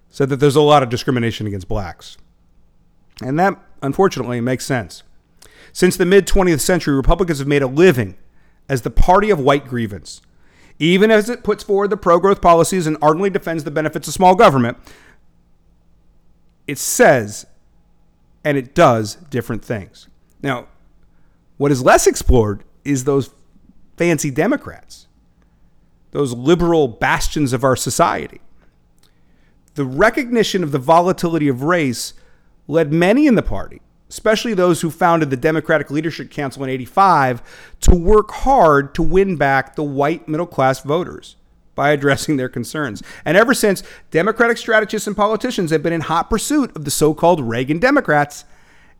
said 0.09 0.29
that 0.29 0.37
there's 0.37 0.55
a 0.55 0.61
lot 0.61 0.83
of 0.83 0.89
discrimination 0.89 1.45
against 1.45 1.67
blacks. 1.67 2.17
And 3.21 3.37
that, 3.39 3.59
unfortunately, 3.81 4.39
makes 4.39 4.65
sense. 4.65 5.03
Since 5.73 5.97
the 5.97 6.05
mid 6.05 6.27
20th 6.27 6.61
century, 6.61 6.95
Republicans 6.95 7.39
have 7.39 7.47
made 7.47 7.63
a 7.63 7.67
living 7.67 8.15
as 8.69 8.83
the 8.83 8.91
party 8.91 9.29
of 9.29 9.39
white 9.39 9.67
grievance. 9.67 10.21
Even 10.79 11.11
as 11.11 11.29
it 11.29 11.43
puts 11.43 11.63
forward 11.63 11.89
the 11.89 11.97
pro 11.97 12.19
growth 12.19 12.41
policies 12.41 12.87
and 12.87 12.97
ardently 13.01 13.29
defends 13.29 13.63
the 13.63 13.71
benefits 13.71 14.07
of 14.07 14.13
small 14.13 14.35
government, 14.35 14.77
it 16.67 16.77
says 16.77 17.45
and 18.43 18.57
it 18.57 18.75
does 18.75 19.15
different 19.15 19.63
things. 19.63 20.07
Now, 20.41 20.67
what 21.57 21.71
is 21.71 21.83
less 21.83 22.07
explored 22.07 22.63
is 22.83 23.03
those 23.03 23.29
fancy 23.97 24.29
Democrats, 24.29 25.07
those 26.11 26.33
liberal 26.33 26.87
bastions 26.87 27.53
of 27.53 27.63
our 27.63 27.75
society. 27.75 28.41
The 29.75 29.85
recognition 29.85 30.63
of 30.63 30.71
the 30.71 30.79
volatility 30.79 31.47
of 31.47 31.63
race 31.63 32.13
led 32.67 32.91
many 32.91 33.27
in 33.27 33.35
the 33.35 33.41
party, 33.41 33.81
especially 34.13 34.53
those 34.53 34.81
who 34.81 34.91
founded 34.91 35.31
the 35.31 35.35
Democratic 35.35 35.89
Leadership 35.89 36.29
Council 36.29 36.63
in 36.63 36.69
85, 36.69 37.41
to 37.81 37.95
work 37.95 38.29
hard 38.29 38.93
to 38.93 39.01
win 39.01 39.37
back 39.37 39.75
the 39.75 39.81
white 39.81 40.27
middle 40.27 40.45
class 40.45 40.81
voters 40.81 41.35
by 41.73 41.89
addressing 41.89 42.37
their 42.37 42.47
concerns. 42.47 43.01
And 43.25 43.35
ever 43.35 43.55
since, 43.55 43.81
Democratic 44.11 44.59
strategists 44.59 45.07
and 45.07 45.17
politicians 45.17 45.71
have 45.71 45.81
been 45.81 45.93
in 45.93 46.01
hot 46.01 46.29
pursuit 46.29 46.75
of 46.75 46.85
the 46.85 46.91
so 46.91 47.15
called 47.15 47.41
Reagan 47.41 47.79
Democrats 47.79 48.45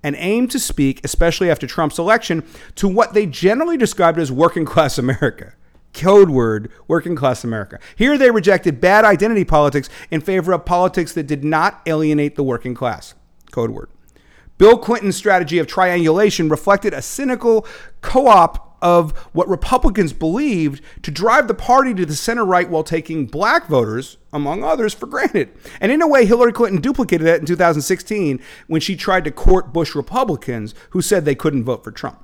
and 0.02 0.16
aim 0.18 0.48
to 0.48 0.58
speak, 0.58 1.00
especially 1.04 1.52
after 1.52 1.68
Trump's 1.68 2.00
election, 2.00 2.44
to 2.74 2.88
what 2.88 3.14
they 3.14 3.28
generally 3.28 3.78
described 3.78 4.18
as 4.18 4.32
working 4.32 4.66
class 4.66 4.98
America. 4.98 5.54
Code 5.94 6.32
word, 6.32 6.72
working 6.88 7.16
class 7.16 7.44
America. 7.44 7.78
Here 7.96 8.18
they 8.18 8.32
rejected 8.32 8.82
bad 8.82 9.06
identity 9.06 9.46
politics 9.46 9.90
in 10.10 10.22
favor 10.22 10.54
of 10.54 10.66
politics 10.66 11.14
that 11.14 11.28
did 11.28 11.44
not 11.44 11.84
alienate 11.86 12.36
the 12.36 12.42
working 12.42 12.74
class. 12.74 13.14
Code 13.52 13.70
word. 13.70 13.90
Bill 14.58 14.78
Clinton's 14.78 15.16
strategy 15.16 15.58
of 15.60 15.68
triangulation 15.68 16.50
reflected 16.50 16.94
a 16.94 17.02
cynical 17.02 17.66
co 18.02 18.28
op 18.28 18.74
of 18.84 19.18
what 19.32 19.48
Republicans 19.48 20.12
believed 20.12 20.84
to 21.02 21.10
drive 21.10 21.48
the 21.48 21.54
party 21.54 21.94
to 21.94 22.06
the 22.06 22.16
center 22.16 22.44
right 22.44 22.70
while 22.70 22.84
taking 22.84 23.26
black 23.26 23.68
voters, 23.68 24.18
among 24.34 24.62
others, 24.62 24.94
for 24.94 25.06
granted. 25.06 25.50
And 25.80 25.90
in 25.90 26.02
a 26.02 26.08
way, 26.08 26.26
Hillary 26.26 26.52
Clinton 26.52 26.82
duplicated 26.82 27.26
that 27.26 27.40
in 27.40 27.46
2016 27.46 28.42
when 28.68 28.82
she 28.82 28.98
tried 28.98 29.24
to 29.24 29.32
court 29.32 29.72
Bush 29.72 29.96
Republicans 29.96 30.76
who 30.90 31.02
said 31.02 31.24
they 31.24 31.34
couldn't 31.34 31.64
vote 31.64 31.84
for 31.84 31.92
Trump. 31.92 32.24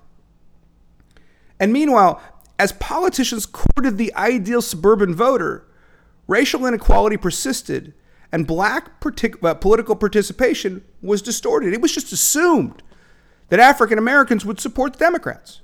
And 1.61 1.71
meanwhile, 1.71 2.21
as 2.59 2.73
politicians 2.73 3.45
courted 3.45 3.97
the 3.97 4.13
ideal 4.15 4.61
suburban 4.61 5.15
voter, 5.15 5.65
racial 6.27 6.65
inequality 6.65 7.15
persisted 7.15 7.93
and 8.31 8.45
black 8.45 8.99
partic- 9.01 9.43
uh, 9.43 9.53
political 9.55 9.95
participation 9.95 10.83
was 11.01 11.21
distorted. 11.21 11.73
It 11.73 11.81
was 11.81 11.93
just 11.93 12.11
assumed 12.11 12.83
that 13.49 13.59
African 13.59 13.97
Americans 13.97 14.45
would 14.45 14.59
support 14.59 14.93
the 14.93 14.99
Democrats. 14.99 15.61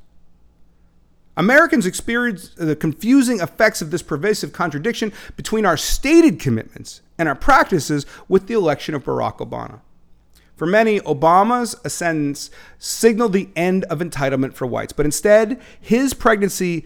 Americans 1.38 1.86
experienced 1.86 2.55
the 2.55 2.75
confusing 2.75 3.39
effects 3.41 3.81
of 3.81 3.91
this 3.91 4.01
pervasive 4.01 4.53
contradiction 4.53 5.12
between 5.36 5.65
our 5.65 5.75
stated 5.75 6.39
commitments 6.39 7.01
and 7.17 7.27
our 7.27 7.36
practices 7.36 8.05
with 8.27 8.48
the 8.48 8.53
election 8.53 8.95
of 8.95 9.03
Barack 9.03 9.38
Obama. 9.38 9.81
For 10.55 10.65
many, 10.65 11.01
Obama's 11.01 11.75
ascendance 11.84 12.50
signaled 12.79 13.34
the 13.34 13.50
end 13.57 13.84
of 13.86 14.00
entitlement 14.00 14.53
for 14.53 14.65
whites, 14.65 14.93
but 14.93 15.05
instead, 15.05 15.60
his 15.79 16.13
pregnancy 16.13 16.86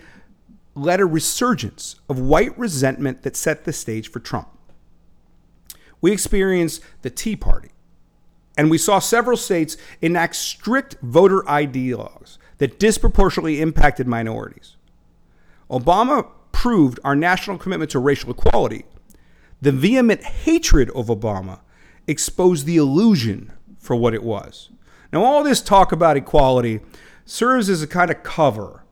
led 0.74 1.00
a 1.00 1.06
resurgence 1.06 1.98
of 2.10 2.20
white 2.20 2.58
resentment 2.58 3.22
that 3.22 3.36
set 3.36 3.66
the 3.66 3.74
stage 3.74 4.10
for 4.10 4.20
Trump. 4.20 4.48
We 6.02 6.12
experienced 6.12 6.82
the 7.02 7.10
Tea 7.10 7.36
Party, 7.36 7.70
and 8.58 8.70
we 8.70 8.78
saw 8.78 9.00
several 9.00 9.38
states 9.38 9.78
enact 10.02 10.36
strict 10.36 10.98
voter 11.02 11.48
ID 11.50 11.96
laws 11.96 12.40
that 12.58 12.80
disproportionately 12.80 13.62
impacted 13.62 14.08
minorities. 14.08 14.76
Obama 15.70 16.28
proved 16.52 17.00
our 17.04 17.16
national 17.16 17.58
commitment 17.58 17.92
to 17.92 18.00
racial 18.00 18.32
equality. 18.32 18.86
The 19.62 19.72
vehement 19.72 20.24
hatred 20.24 20.90
of 20.92 21.08
Obama 21.08 21.60
exposed 22.08 22.66
the 22.66 22.78
illusion 22.78 23.52
for 23.78 23.96
what 23.96 24.14
it 24.14 24.24
was. 24.24 24.70
Now, 25.12 25.24
all 25.24 25.44
this 25.44 25.62
talk 25.62 25.92
about 25.92 26.18
equality 26.18 26.82
serves 27.26 27.70
as 27.70 27.82
a 27.82 27.88
kind 27.88 28.12
of 28.12 28.24
cover 28.24 28.84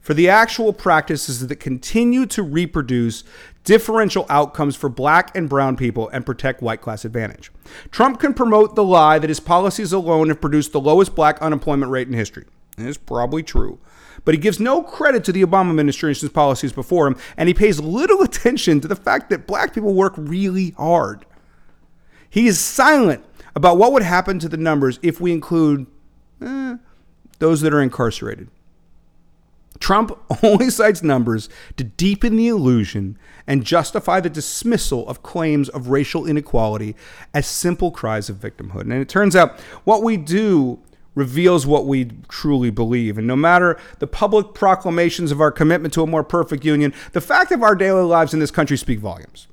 for 0.00 0.14
the 0.14 0.28
actual 0.28 0.72
practices 0.72 1.46
that 1.46 1.56
continue 1.56 2.26
to 2.26 2.42
reproduce 2.42 3.24
differential 3.64 4.26
outcomes 4.28 4.76
for 4.76 4.88
black 4.88 5.34
and 5.36 5.48
brown 5.48 5.76
people 5.76 6.08
and 6.10 6.24
protect 6.24 6.62
white 6.62 6.80
class 6.80 7.04
advantage. 7.04 7.50
Trump 7.90 8.20
can 8.20 8.34
promote 8.34 8.76
the 8.76 8.84
lie 8.84 9.18
that 9.18 9.30
his 9.30 9.40
policies 9.40 9.92
alone 9.92 10.28
have 10.28 10.40
produced 10.40 10.72
the 10.72 10.80
lowest 10.80 11.14
black 11.14 11.40
unemployment 11.40 11.90
rate 11.90 12.06
in 12.06 12.14
history. 12.14 12.44
And 12.76 12.88
it's 12.88 12.98
probably 12.98 13.42
true. 13.42 13.78
But 14.24 14.34
he 14.34 14.40
gives 14.40 14.60
no 14.60 14.82
credit 14.82 15.24
to 15.24 15.32
the 15.32 15.44
Obama 15.44 15.70
administration's 15.70 16.32
policies 16.32 16.72
before 16.72 17.06
him, 17.06 17.16
and 17.36 17.48
he 17.48 17.54
pays 17.54 17.80
little 17.80 18.22
attention 18.22 18.80
to 18.80 18.88
the 18.88 18.96
fact 18.96 19.30
that 19.30 19.46
black 19.46 19.74
people 19.74 19.94
work 19.94 20.14
really 20.16 20.70
hard. 20.70 21.26
He 22.28 22.46
is 22.46 22.58
silent 22.58 23.24
about 23.54 23.78
what 23.78 23.92
would 23.92 24.02
happen 24.02 24.38
to 24.40 24.48
the 24.48 24.56
numbers 24.56 24.98
if 25.02 25.20
we 25.20 25.32
include 25.32 25.86
eh, 26.42 26.76
those 27.38 27.60
that 27.60 27.72
are 27.72 27.80
incarcerated. 27.80 28.48
Trump 29.80 30.18
only 30.42 30.70
cites 30.70 31.02
numbers 31.02 31.48
to 31.76 31.84
deepen 31.84 32.36
the 32.36 32.48
illusion 32.48 33.18
and 33.46 33.64
justify 33.64 34.20
the 34.20 34.30
dismissal 34.30 35.08
of 35.08 35.22
claims 35.22 35.68
of 35.68 35.88
racial 35.88 36.26
inequality 36.26 36.96
as 37.32 37.46
simple 37.46 37.90
cries 37.90 38.28
of 38.28 38.36
victimhood. 38.36 38.82
And 38.82 38.92
it 38.94 39.08
turns 39.08 39.36
out 39.36 39.58
what 39.84 40.02
we 40.02 40.16
do 40.16 40.80
reveals 41.14 41.66
what 41.66 41.86
we 41.86 42.10
truly 42.28 42.70
believe. 42.70 43.18
And 43.18 43.26
no 43.26 43.36
matter 43.36 43.78
the 44.00 44.06
public 44.06 44.52
proclamations 44.54 45.30
of 45.30 45.40
our 45.40 45.52
commitment 45.52 45.94
to 45.94 46.02
a 46.02 46.06
more 46.06 46.24
perfect 46.24 46.64
union, 46.64 46.92
the 47.12 47.20
fact 47.20 47.52
of 47.52 47.62
our 47.62 47.74
daily 47.74 48.02
lives 48.02 48.34
in 48.34 48.40
this 48.40 48.50
country 48.50 48.76
speak 48.76 48.98
volumes. 48.98 49.46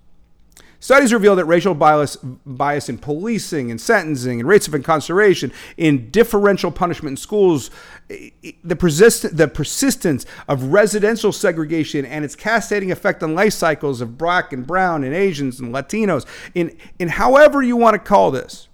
Studies 0.81 1.13
reveal 1.13 1.35
that 1.35 1.45
racial 1.45 1.75
bias, 1.75 2.15
bias 2.15 2.89
in 2.89 2.97
policing 2.97 3.69
and 3.69 3.79
sentencing 3.79 4.39
and 4.39 4.49
rates 4.49 4.67
of 4.67 4.73
incarceration, 4.73 5.53
in 5.77 6.09
differential 6.09 6.71
punishment 6.71 7.13
in 7.13 7.17
schools, 7.17 7.69
the, 8.09 8.75
persist- 8.75 9.37
the 9.37 9.47
persistence 9.47 10.25
of 10.47 10.73
residential 10.73 11.31
segregation 11.31 12.03
and 12.03 12.25
its 12.25 12.35
cascading 12.35 12.91
effect 12.91 13.21
on 13.21 13.35
life 13.35 13.53
cycles 13.53 14.01
of 14.01 14.17
black 14.17 14.51
and 14.51 14.65
brown 14.65 15.03
and 15.03 15.13
Asians 15.13 15.59
and 15.59 15.71
Latinos, 15.71 16.25
in, 16.55 16.75
in 16.97 17.09
however 17.09 17.61
you 17.61 17.77
want 17.77 17.93
to 17.93 17.99
call 17.99 18.31
this, 18.31 18.67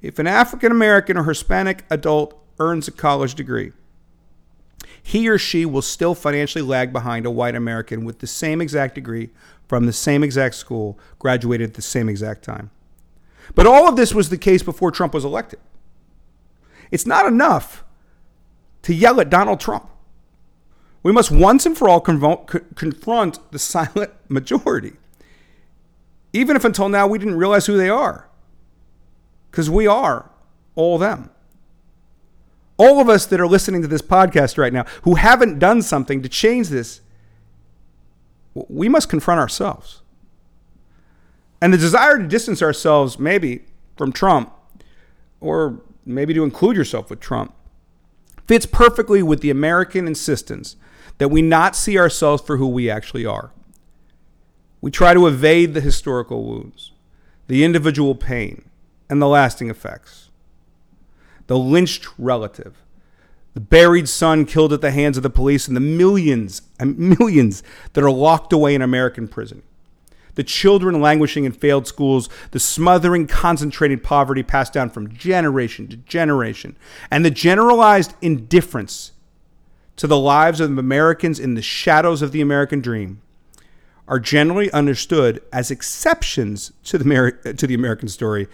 if 0.00 0.20
an 0.20 0.28
African 0.28 0.70
American 0.70 1.16
or 1.16 1.24
Hispanic 1.24 1.84
adult 1.90 2.40
earns 2.60 2.86
a 2.86 2.92
college 2.92 3.34
degree, 3.34 3.72
he 5.06 5.28
or 5.28 5.38
she 5.38 5.64
will 5.64 5.82
still 5.82 6.16
financially 6.16 6.62
lag 6.62 6.92
behind 6.92 7.26
a 7.26 7.30
white 7.30 7.54
American 7.54 8.04
with 8.04 8.18
the 8.18 8.26
same 8.26 8.60
exact 8.60 8.96
degree 8.96 9.30
from 9.68 9.86
the 9.86 9.92
same 9.92 10.24
exact 10.24 10.56
school, 10.56 10.98
graduated 11.20 11.70
at 11.70 11.74
the 11.74 11.80
same 11.82 12.08
exact 12.08 12.42
time. 12.42 12.72
But 13.54 13.68
all 13.68 13.88
of 13.88 13.94
this 13.94 14.12
was 14.12 14.30
the 14.30 14.36
case 14.36 14.64
before 14.64 14.90
Trump 14.90 15.14
was 15.14 15.24
elected. 15.24 15.60
It's 16.90 17.06
not 17.06 17.24
enough 17.24 17.84
to 18.82 18.92
yell 18.92 19.20
at 19.20 19.30
Donald 19.30 19.60
Trump. 19.60 19.88
We 21.04 21.12
must 21.12 21.30
once 21.30 21.64
and 21.66 21.78
for 21.78 21.88
all 21.88 22.00
confront 22.00 23.52
the 23.52 23.60
silent 23.60 24.10
majority, 24.28 24.94
even 26.32 26.56
if 26.56 26.64
until 26.64 26.88
now 26.88 27.06
we 27.06 27.20
didn't 27.20 27.36
realize 27.36 27.66
who 27.66 27.76
they 27.76 27.88
are 27.88 28.28
because 29.52 29.70
we 29.70 29.86
are 29.86 30.32
all 30.74 30.98
them. 30.98 31.30
All 32.78 33.00
of 33.00 33.08
us 33.08 33.26
that 33.26 33.40
are 33.40 33.46
listening 33.46 33.82
to 33.82 33.88
this 33.88 34.02
podcast 34.02 34.58
right 34.58 34.72
now 34.72 34.84
who 35.02 35.14
haven't 35.14 35.58
done 35.58 35.82
something 35.82 36.22
to 36.22 36.28
change 36.28 36.68
this, 36.68 37.00
we 38.54 38.88
must 38.88 39.08
confront 39.08 39.40
ourselves. 39.40 40.02
And 41.60 41.72
the 41.72 41.78
desire 41.78 42.18
to 42.18 42.26
distance 42.26 42.62
ourselves, 42.62 43.18
maybe 43.18 43.64
from 43.96 44.12
Trump, 44.12 44.52
or 45.40 45.80
maybe 46.04 46.34
to 46.34 46.44
include 46.44 46.76
yourself 46.76 47.08
with 47.08 47.20
Trump, 47.20 47.54
fits 48.46 48.66
perfectly 48.66 49.22
with 49.22 49.40
the 49.40 49.50
American 49.50 50.06
insistence 50.06 50.76
that 51.18 51.28
we 51.28 51.42
not 51.42 51.74
see 51.74 51.98
ourselves 51.98 52.42
for 52.42 52.58
who 52.58 52.68
we 52.68 52.90
actually 52.90 53.24
are. 53.24 53.52
We 54.80 54.90
try 54.90 55.14
to 55.14 55.26
evade 55.26 55.74
the 55.74 55.80
historical 55.80 56.44
wounds, 56.44 56.92
the 57.48 57.64
individual 57.64 58.14
pain, 58.14 58.68
and 59.08 59.20
the 59.20 59.26
lasting 59.26 59.70
effects. 59.70 60.25
The 61.46 61.58
lynched 61.58 62.06
relative, 62.18 62.82
the 63.54 63.60
buried 63.60 64.08
son 64.08 64.44
killed 64.44 64.72
at 64.72 64.80
the 64.80 64.90
hands 64.90 65.16
of 65.16 65.22
the 65.22 65.30
police, 65.30 65.66
and 65.66 65.76
the 65.76 65.80
millions 65.80 66.62
and 66.78 66.98
millions 67.18 67.62
that 67.94 68.04
are 68.04 68.10
locked 68.10 68.52
away 68.52 68.74
in 68.74 68.82
American 68.82 69.28
prison. 69.28 69.62
The 70.34 70.44
children 70.44 71.00
languishing 71.00 71.44
in 71.44 71.52
failed 71.52 71.86
schools, 71.86 72.28
the 72.50 72.60
smothering, 72.60 73.26
concentrated 73.26 74.02
poverty 74.02 74.42
passed 74.42 74.74
down 74.74 74.90
from 74.90 75.14
generation 75.14 75.88
to 75.88 75.96
generation, 75.96 76.76
and 77.10 77.24
the 77.24 77.30
generalized 77.30 78.12
indifference 78.20 79.12
to 79.96 80.06
the 80.06 80.18
lives 80.18 80.60
of 80.60 80.76
Americans 80.76 81.40
in 81.40 81.54
the 81.54 81.62
shadows 81.62 82.20
of 82.20 82.32
the 82.32 82.42
American 82.42 82.80
dream 82.80 83.22
are 84.06 84.20
generally 84.20 84.70
understood 84.72 85.42
as 85.52 85.70
exceptions 85.70 86.72
to 86.84 86.98
the, 86.98 87.54
to 87.56 87.66
the 87.66 87.74
American 87.74 88.08
story 88.08 88.46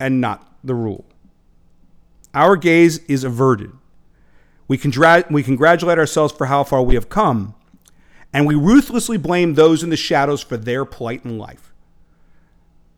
and 0.00 0.20
not 0.20 0.54
the 0.64 0.74
rule. 0.74 1.04
Our 2.34 2.56
gaze 2.56 2.98
is 3.06 3.24
averted. 3.24 3.72
We, 4.66 4.76
congra- 4.76 5.30
we 5.30 5.42
congratulate 5.42 5.98
ourselves 5.98 6.32
for 6.32 6.46
how 6.46 6.62
far 6.62 6.82
we 6.82 6.94
have 6.94 7.08
come, 7.08 7.54
and 8.32 8.46
we 8.46 8.54
ruthlessly 8.54 9.16
blame 9.16 9.54
those 9.54 9.82
in 9.82 9.90
the 9.90 9.96
shadows 9.96 10.42
for 10.42 10.56
their 10.56 10.84
plight 10.84 11.24
in 11.24 11.38
life. 11.38 11.72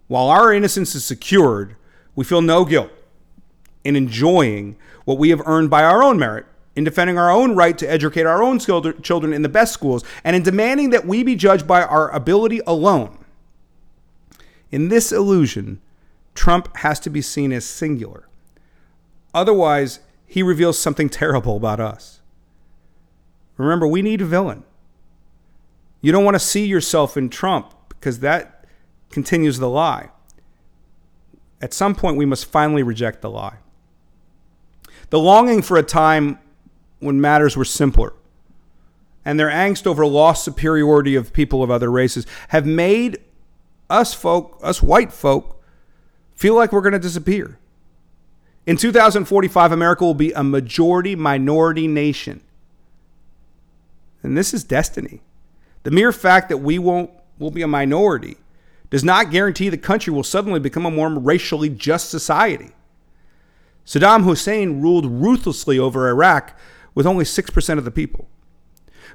While 0.08 0.28
our 0.28 0.52
innocence 0.52 0.96
is 0.96 1.04
secured, 1.04 1.76
we 2.16 2.24
feel 2.24 2.42
no 2.42 2.64
guilt 2.64 2.90
in 3.84 3.94
enjoying 3.94 4.76
what 5.04 5.18
we 5.18 5.30
have 5.30 5.46
earned 5.46 5.70
by 5.70 5.84
our 5.84 6.02
own 6.02 6.18
merit, 6.18 6.46
in 6.74 6.84
defending 6.84 7.16
our 7.16 7.30
own 7.30 7.54
right 7.54 7.78
to 7.78 7.90
educate 7.90 8.26
our 8.26 8.42
own 8.42 8.58
children 8.58 9.32
in 9.32 9.42
the 9.42 9.48
best 9.48 9.72
schools, 9.72 10.04
and 10.24 10.34
in 10.34 10.42
demanding 10.42 10.90
that 10.90 11.06
we 11.06 11.22
be 11.22 11.36
judged 11.36 11.66
by 11.66 11.82
our 11.82 12.10
ability 12.10 12.60
alone. 12.66 13.16
In 14.70 14.88
this 14.88 15.12
illusion, 15.12 15.80
Trump 16.34 16.76
has 16.78 16.98
to 17.00 17.10
be 17.10 17.22
seen 17.22 17.52
as 17.52 17.64
singular. 17.64 18.28
Otherwise, 19.34 20.00
he 20.26 20.42
reveals 20.42 20.78
something 20.78 21.08
terrible 21.08 21.56
about 21.56 21.80
us. 21.80 22.20
Remember, 23.56 23.86
we 23.86 24.02
need 24.02 24.20
a 24.20 24.26
villain. 24.26 24.64
You 26.00 26.12
don't 26.12 26.24
want 26.24 26.34
to 26.34 26.40
see 26.40 26.66
yourself 26.66 27.16
in 27.16 27.28
Trump 27.28 27.74
because 27.88 28.20
that 28.20 28.64
continues 29.10 29.58
the 29.58 29.68
lie. 29.68 30.10
At 31.60 31.74
some 31.74 31.94
point, 31.94 32.16
we 32.16 32.24
must 32.24 32.46
finally 32.46 32.82
reject 32.82 33.20
the 33.20 33.30
lie. 33.30 33.58
The 35.10 35.18
longing 35.18 35.62
for 35.62 35.76
a 35.76 35.82
time 35.82 36.38
when 37.00 37.20
matters 37.20 37.56
were 37.56 37.64
simpler 37.64 38.14
and 39.24 39.38
their 39.38 39.50
angst 39.50 39.86
over 39.86 40.04
lost 40.04 40.44
superiority 40.44 41.14
of 41.14 41.32
people 41.32 41.62
of 41.62 41.70
other 41.70 41.90
races 41.90 42.26
have 42.48 42.66
made 42.66 43.18
us 43.88 44.12
folk, 44.12 44.58
us 44.60 44.82
white 44.82 45.12
folk, 45.12 45.62
feel 46.34 46.56
like 46.56 46.72
we're 46.72 46.80
going 46.80 46.92
to 46.92 46.98
disappear. 46.98 47.59
In 48.66 48.76
2045, 48.76 49.72
America 49.72 50.04
will 50.04 50.14
be 50.14 50.32
a 50.32 50.44
majority 50.44 51.16
minority 51.16 51.86
nation. 51.86 52.42
And 54.22 54.36
this 54.36 54.52
is 54.52 54.64
destiny. 54.64 55.22
The 55.82 55.90
mere 55.90 56.12
fact 56.12 56.48
that 56.50 56.58
we 56.58 56.78
won't 56.78 57.10
will 57.38 57.50
be 57.50 57.62
a 57.62 57.68
minority 57.68 58.36
does 58.90 59.02
not 59.02 59.30
guarantee 59.30 59.68
the 59.68 59.78
country 59.78 60.12
will 60.12 60.24
suddenly 60.24 60.60
become 60.60 60.84
a 60.84 60.90
more 60.90 61.08
racially 61.08 61.68
just 61.68 62.10
society. 62.10 62.70
Saddam 63.86 64.24
Hussein 64.24 64.82
ruled 64.82 65.06
ruthlessly 65.06 65.78
over 65.78 66.08
Iraq 66.08 66.58
with 66.94 67.06
only 67.06 67.24
6% 67.24 67.78
of 67.78 67.84
the 67.84 67.90
people. 67.90 68.28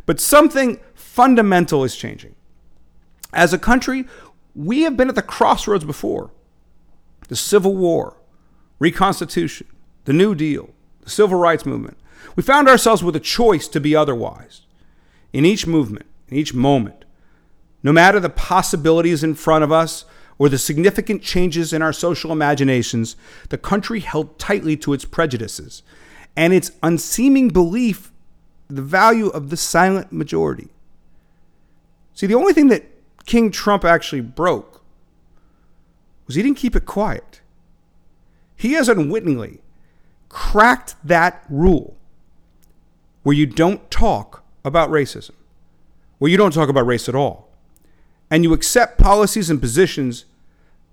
But 0.06 0.20
something 0.20 0.80
fundamental 0.94 1.84
is 1.84 1.96
changing. 1.96 2.36
As 3.32 3.54
a 3.54 3.60
country, 3.60 4.06
we 4.56 4.82
have 4.82 4.98
been 4.98 5.10
at 5.10 5.16
the 5.16 5.22
crossroads 5.22 5.86
before 5.86 6.32
the 7.28 7.36
Civil 7.36 7.76
War, 7.76 8.18
Reconstitution, 8.80 9.68
the 10.06 10.14
New 10.14 10.36
Deal, 10.36 10.70
the 11.02 11.10
Civil 11.10 11.38
Rights 11.38 11.66
Movement. 11.66 11.98
We 12.36 12.44
found 12.44 12.68
ourselves 12.68 13.04
with 13.04 13.16
a 13.16 13.22
choice 13.22 13.68
to 13.70 13.80
be 13.80 13.96
otherwise. 13.96 14.62
In 15.32 15.46
each 15.46 15.68
movement, 15.68 16.06
in 16.28 16.38
each 16.38 16.54
moment, 16.54 17.06
no 17.84 17.92
matter 17.94 18.20
the 18.20 18.30
possibilities 18.30 19.24
in 19.24 19.36
front 19.36 19.64
of 19.64 19.72
us 19.72 20.06
or 20.38 20.50
the 20.50 20.58
significant 20.58 21.22
changes 21.22 21.72
in 21.72 21.82
our 21.82 21.94
social 21.94 22.32
imaginations, 22.32 23.16
the 23.50 23.58
country 23.58 24.00
held 24.00 24.38
tightly 24.38 24.76
to 24.78 24.94
its 24.94 25.06
prejudices 25.06 25.84
and 26.36 26.54
its 26.54 26.72
unseeming 26.84 27.50
belief 27.50 28.12
the 28.68 28.82
value 28.82 29.28
of 29.28 29.50
the 29.50 29.58
silent 29.58 30.12
majority. 30.12 30.70
See, 32.14 32.28
the 32.28 32.36
only 32.36 32.54
thing 32.54 32.68
that 32.68 32.86
King 33.26 33.52
Trump 33.52 33.86
actually 33.86 34.22
broke 34.22 34.82
was 36.26 36.36
he 36.36 36.42
didn't 36.42 36.58
keep 36.58 36.76
it 36.76 36.86
quiet. 36.86 37.42
He 38.56 38.74
has 38.74 38.90
unwittingly 38.90 39.60
cracked 40.30 40.96
that 41.04 41.44
rule 41.50 41.96
where 43.24 43.36
you 43.36 43.46
don't 43.46 43.90
talk 43.90 44.44
about 44.64 44.90
racism, 44.90 45.32
where 46.20 46.30
you 46.30 46.38
don't 46.38 46.54
talk 46.54 46.70
about 46.70 46.86
race 46.86 47.10
at 47.10 47.16
all, 47.16 47.50
and 48.30 48.44
you 48.44 48.54
accept 48.54 48.98
policies 48.98 49.50
and 49.50 49.62
positions 49.62 50.26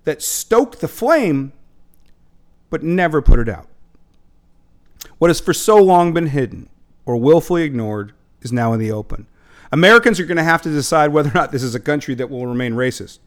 that 0.03 0.21
stoke 0.21 0.79
the 0.79 0.87
flame 0.87 1.53
but 2.69 2.83
never 2.83 3.21
put 3.21 3.39
it 3.39 3.47
out. 3.47 3.67
What 5.19 5.29
has 5.29 5.39
for 5.39 5.53
so 5.53 5.77
long 5.77 6.13
been 6.13 6.27
hidden 6.27 6.69
or 7.05 7.17
willfully 7.17 7.63
ignored 7.63 8.13
is 8.41 8.51
now 8.51 8.73
in 8.73 8.79
the 8.79 8.91
open. 8.91 9.27
Americans 9.71 10.19
are 10.19 10.25
going 10.25 10.37
to 10.37 10.43
have 10.43 10.61
to 10.63 10.69
decide 10.69 11.13
whether 11.13 11.29
or 11.29 11.33
not 11.33 11.51
this 11.51 11.63
is 11.63 11.75
a 11.75 11.79
country 11.79 12.15
that 12.15 12.29
will 12.29 12.47
remain 12.47 12.73
racist. 12.73 13.19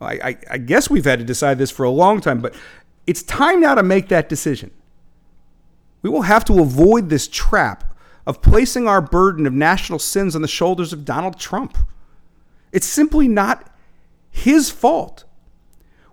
I, 0.00 0.12
I, 0.12 0.36
I 0.50 0.58
guess 0.58 0.90
we've 0.90 1.04
had 1.04 1.18
to 1.18 1.24
decide 1.24 1.58
this 1.58 1.70
for 1.70 1.84
a 1.84 1.90
long 1.90 2.20
time, 2.20 2.40
but 2.40 2.54
it's 3.06 3.22
time 3.22 3.60
now 3.60 3.74
to 3.74 3.82
make 3.82 4.08
that 4.08 4.28
decision. 4.28 4.70
We 6.02 6.10
will 6.10 6.22
have 6.22 6.44
to 6.46 6.60
avoid 6.60 7.08
this 7.08 7.28
trap 7.28 7.96
of 8.26 8.42
placing 8.42 8.88
our 8.88 9.00
burden 9.00 9.46
of 9.46 9.52
national 9.52 9.98
sins 9.98 10.34
on 10.34 10.42
the 10.42 10.48
shoulders 10.48 10.92
of 10.92 11.04
Donald 11.04 11.38
Trump. 11.38 11.76
It's 12.72 12.86
simply 12.86 13.28
not 13.28 13.70
his 14.30 14.70
fault. 14.70 15.24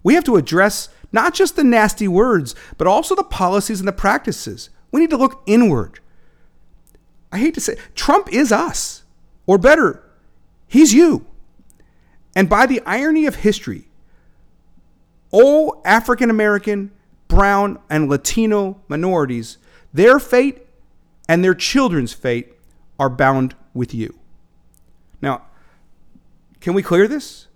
We 0.03 0.13
have 0.15 0.23
to 0.25 0.35
address 0.35 0.89
not 1.11 1.33
just 1.33 1.55
the 1.55 1.63
nasty 1.63 2.07
words, 2.07 2.55
but 2.77 2.87
also 2.87 3.15
the 3.15 3.23
policies 3.23 3.79
and 3.79 3.87
the 3.87 3.93
practices. 3.93 4.69
We 4.91 5.01
need 5.01 5.09
to 5.09 5.17
look 5.17 5.41
inward. 5.45 5.99
I 7.31 7.37
hate 7.37 7.53
to 7.55 7.61
say, 7.61 7.77
Trump 7.95 8.31
is 8.31 8.51
us, 8.51 9.03
or 9.45 9.57
better, 9.57 10.03
he's 10.67 10.93
you. 10.93 11.25
And 12.35 12.49
by 12.49 12.65
the 12.65 12.81
irony 12.85 13.25
of 13.25 13.35
history, 13.35 13.89
all 15.31 15.81
African 15.85 16.29
American, 16.29 16.91
brown, 17.27 17.79
and 17.89 18.09
Latino 18.09 18.81
minorities, 18.87 19.57
their 19.93 20.19
fate 20.19 20.67
and 21.27 21.43
their 21.43 21.55
children's 21.55 22.13
fate 22.13 22.53
are 22.99 23.09
bound 23.09 23.55
with 23.73 23.93
you. 23.93 24.17
Now, 25.21 25.43
can 26.59 26.73
we 26.73 26.83
clear 26.83 27.07
this? 27.07 27.47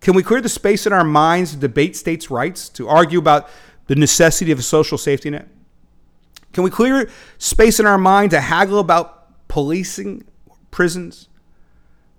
Can 0.00 0.14
we 0.14 0.22
clear 0.22 0.40
the 0.40 0.48
space 0.48 0.86
in 0.86 0.92
our 0.92 1.04
minds 1.04 1.52
to 1.52 1.56
debate 1.56 1.96
states' 1.96 2.30
rights, 2.30 2.68
to 2.70 2.88
argue 2.88 3.18
about 3.18 3.48
the 3.86 3.94
necessity 3.94 4.52
of 4.52 4.58
a 4.58 4.62
social 4.62 4.98
safety 4.98 5.30
net? 5.30 5.48
Can 6.52 6.64
we 6.64 6.70
clear 6.70 7.08
space 7.38 7.80
in 7.80 7.86
our 7.86 7.98
mind 7.98 8.30
to 8.30 8.40
haggle 8.40 8.78
about 8.78 9.48
policing, 9.48 10.24
prisons, 10.70 11.28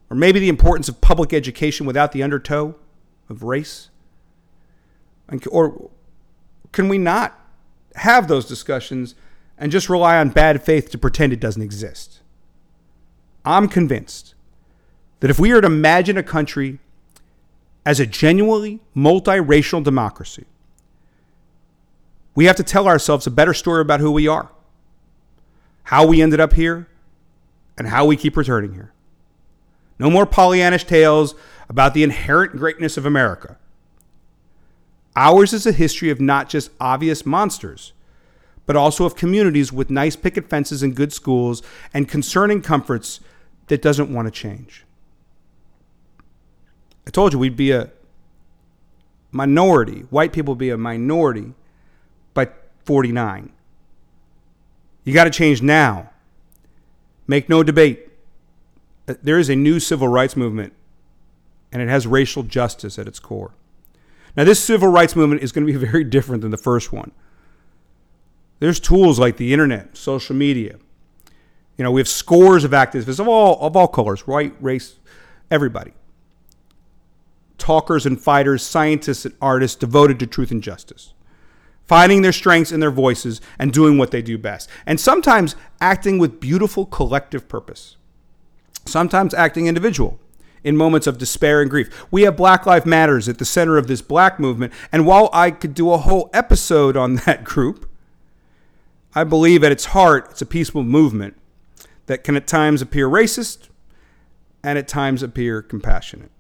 or 0.09 0.17
maybe 0.17 0.39
the 0.39 0.49
importance 0.49 0.89
of 0.89 1.01
public 1.01 1.33
education 1.33 1.85
without 1.85 2.11
the 2.11 2.23
undertow 2.23 2.75
of 3.29 3.43
race? 3.43 3.89
Or 5.49 5.89
can 6.71 6.89
we 6.89 6.97
not 6.97 7.39
have 7.95 8.27
those 8.27 8.45
discussions 8.45 9.15
and 9.57 9.71
just 9.71 9.89
rely 9.89 10.17
on 10.17 10.29
bad 10.29 10.63
faith 10.63 10.89
to 10.91 10.97
pretend 10.97 11.33
it 11.33 11.39
doesn't 11.39 11.61
exist? 11.61 12.19
I'm 13.43 13.67
convinced 13.67 14.35
that 15.19 15.29
if 15.29 15.39
we 15.39 15.51
are 15.51 15.61
to 15.61 15.67
imagine 15.67 16.17
a 16.17 16.23
country 16.23 16.79
as 17.85 17.99
a 17.99 18.05
genuinely 18.05 18.81
multiracial 18.95 19.83
democracy, 19.83 20.45
we 22.35 22.45
have 22.45 22.55
to 22.57 22.63
tell 22.63 22.87
ourselves 22.87 23.25
a 23.25 23.31
better 23.31 23.53
story 23.53 23.81
about 23.81 23.99
who 23.99 24.11
we 24.11 24.27
are, 24.27 24.51
how 25.83 26.05
we 26.05 26.21
ended 26.21 26.39
up 26.39 26.53
here, 26.53 26.87
and 27.77 27.87
how 27.87 28.05
we 28.05 28.15
keep 28.15 28.37
returning 28.37 28.73
here. 28.73 28.91
No 29.97 30.09
more 30.09 30.27
Pollyannish 30.27 30.85
tales 30.85 31.33
about 31.69 31.93
the 31.93 32.03
inherent 32.03 32.55
greatness 32.57 32.97
of 32.97 33.05
America. 33.05 33.57
Ours 35.17 35.51
is 35.51 35.65
a 35.65 35.71
history 35.71 36.11
of 36.11 36.21
not 36.21 36.47
just 36.47 36.69
obvious 36.79 37.25
monsters, 37.25 37.91
but 38.67 38.75
also 38.75 39.03
of 39.03 39.15
communities 39.15 39.73
with 39.73 39.89
nice 39.89 40.15
picket 40.15 40.47
fences 40.47 40.83
and 40.83 40.95
good 40.95 41.11
schools 41.11 41.63
and 41.91 42.07
concerning 42.07 42.61
comforts 42.61 43.19
that 43.65 43.81
doesn't 43.81 44.13
want 44.13 44.27
to 44.27 44.31
change. 44.31 44.85
I 47.07 47.09
told 47.09 47.33
you 47.33 47.39
we'd 47.39 47.57
be 47.57 47.71
a 47.71 47.89
minority, 49.31 50.01
white 50.11 50.33
people 50.33 50.53
would 50.53 50.59
be 50.59 50.69
a 50.69 50.77
minority 50.77 51.55
by 52.35 52.49
49. 52.85 53.51
You 55.03 55.13
got 55.15 55.23
to 55.23 55.31
change 55.31 55.63
now. 55.63 56.11
Make 57.25 57.49
no 57.49 57.63
debate. 57.63 58.07
Uh, 59.07 59.15
there 59.23 59.39
is 59.39 59.49
a 59.49 59.55
new 59.55 59.79
civil 59.79 60.09
rights 60.09 60.35
movement, 60.35 60.73
and 61.71 61.81
it 61.81 61.89
has 61.89 62.05
racial 62.05 62.43
justice 62.43 62.99
at 62.99 63.07
its 63.07 63.19
core. 63.19 63.53
Now, 64.35 64.43
this 64.43 64.63
civil 64.63 64.89
rights 64.89 65.15
movement 65.15 65.41
is 65.41 65.51
going 65.51 65.65
to 65.65 65.71
be 65.71 65.85
very 65.85 66.03
different 66.03 66.41
than 66.41 66.51
the 66.51 66.57
first 66.57 66.91
one. 66.91 67.11
There's 68.59 68.79
tools 68.79 69.19
like 69.19 69.37
the 69.37 69.53
internet, 69.53 69.95
social 69.95 70.35
media. 70.35 70.77
You 71.77 71.83
know, 71.83 71.91
we 71.91 72.01
have 72.01 72.07
scores 72.07 72.63
of 72.63 72.71
activists 72.71 73.19
of 73.19 73.27
all 73.27 73.59
of 73.61 73.75
all 73.75 73.87
colors, 73.87 74.25
white, 74.25 74.55
race, 74.59 74.95
everybody. 75.51 75.93
Talkers 77.59 78.05
and 78.05 78.19
fighters, 78.19 78.63
scientists 78.63 79.25
and 79.25 79.35
artists 79.41 79.77
devoted 79.77 80.19
to 80.19 80.27
truth 80.27 80.51
and 80.51 80.63
justice. 80.63 81.13
Finding 81.85 82.21
their 82.21 82.33
strengths 82.33 82.71
in 82.71 82.79
their 82.79 82.91
voices 82.91 83.41
and 83.57 83.71
doing 83.71 83.97
what 83.97 84.11
they 84.11 84.21
do 84.21 84.37
best. 84.37 84.69
And 84.85 84.99
sometimes 84.99 85.55
acting 85.79 86.17
with 86.17 86.39
beautiful 86.39 86.85
collective 86.85 87.47
purpose. 87.47 87.95
Sometimes 88.85 89.33
acting 89.33 89.67
individual 89.67 90.19
in 90.67 90.75
moments 90.75 91.07
of 91.07 91.17
despair 91.17 91.61
and 91.61 91.69
grief. 91.69 92.05
We 92.11 92.23
have 92.23 92.35
Black 92.35 92.65
Lives 92.65 92.85
Matters 92.85 93.29
at 93.29 93.37
the 93.37 93.45
center 93.45 93.77
of 93.77 93.87
this 93.87 94.01
black 94.01 94.37
movement. 94.37 94.73
And 94.91 95.05
while 95.05 95.29
I 95.31 95.49
could 95.49 95.73
do 95.73 95.91
a 95.91 95.97
whole 95.97 96.29
episode 96.33 96.97
on 96.97 97.15
that 97.25 97.45
group, 97.45 97.89
I 99.15 99.23
believe 99.23 99.63
at 99.63 99.71
its 99.71 99.85
heart 99.85 100.27
it's 100.31 100.41
a 100.41 100.45
peaceful 100.45 100.83
movement 100.83 101.37
that 102.07 102.25
can 102.25 102.35
at 102.35 102.47
times 102.47 102.81
appear 102.81 103.07
racist 103.07 103.69
and 104.61 104.77
at 104.77 104.89
times 104.89 105.23
appear 105.23 105.61
compassionate. 105.61 106.31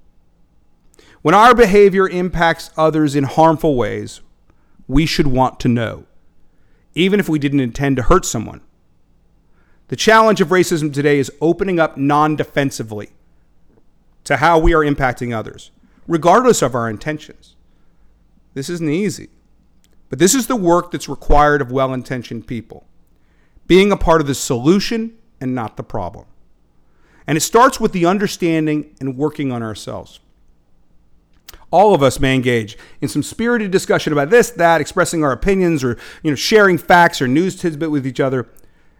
When 1.21 1.33
our 1.33 1.55
behavior 1.55 2.09
impacts 2.09 2.69
others 2.75 3.15
in 3.15 3.23
harmful 3.23 3.75
ways, 3.75 4.19
we 4.89 5.05
should 5.05 5.27
want 5.27 5.57
to 5.61 5.69
know, 5.69 6.03
even 6.95 7.21
if 7.21 7.29
we 7.29 7.39
didn't 7.39 7.61
intend 7.61 7.95
to 7.95 8.03
hurt 8.03 8.25
someone. 8.25 8.59
The 9.87 9.95
challenge 9.95 10.41
of 10.41 10.49
racism 10.49 10.93
today 10.93 11.17
is 11.17 11.31
opening 11.39 11.79
up 11.79 11.95
non 11.95 12.35
defensively 12.35 13.11
to 14.27 14.35
how 14.35 14.59
we 14.59 14.73
are 14.73 14.81
impacting 14.81 15.33
others, 15.33 15.71
regardless 16.05 16.61
of 16.61 16.75
our 16.75 16.89
intentions. 16.89 17.55
This 18.55 18.69
isn't 18.69 18.89
easy, 18.89 19.29
but 20.09 20.19
this 20.19 20.35
is 20.35 20.47
the 20.47 20.55
work 20.57 20.91
that's 20.91 21.07
required 21.07 21.61
of 21.61 21.71
well 21.71 21.93
intentioned 21.93 22.45
people, 22.45 22.85
being 23.67 23.89
a 23.89 23.95
part 23.95 24.19
of 24.19 24.27
the 24.27 24.35
solution 24.35 25.13
and 25.39 25.55
not 25.55 25.77
the 25.77 25.83
problem. 25.83 26.25
And 27.25 27.37
it 27.37 27.41
starts 27.41 27.79
with 27.79 27.93
the 27.93 28.05
understanding 28.05 28.93
and 28.99 29.17
working 29.17 29.53
on 29.53 29.63
ourselves. 29.63 30.19
All 31.71 31.93
of 31.93 32.03
us 32.03 32.19
may 32.19 32.35
engage 32.35 32.77
in 32.99 33.07
some 33.07 33.23
spirited 33.23 33.71
discussion 33.71 34.11
about 34.11 34.29
this, 34.29 34.49
that, 34.51 34.81
expressing 34.81 35.23
our 35.23 35.31
opinions 35.31 35.85
or 35.85 35.97
you 36.21 36.31
know, 36.31 36.35
sharing 36.35 36.77
facts 36.77 37.21
or 37.21 37.29
news 37.29 37.55
tidbit 37.55 37.91
with 37.91 38.05
each 38.05 38.19
other. 38.19 38.49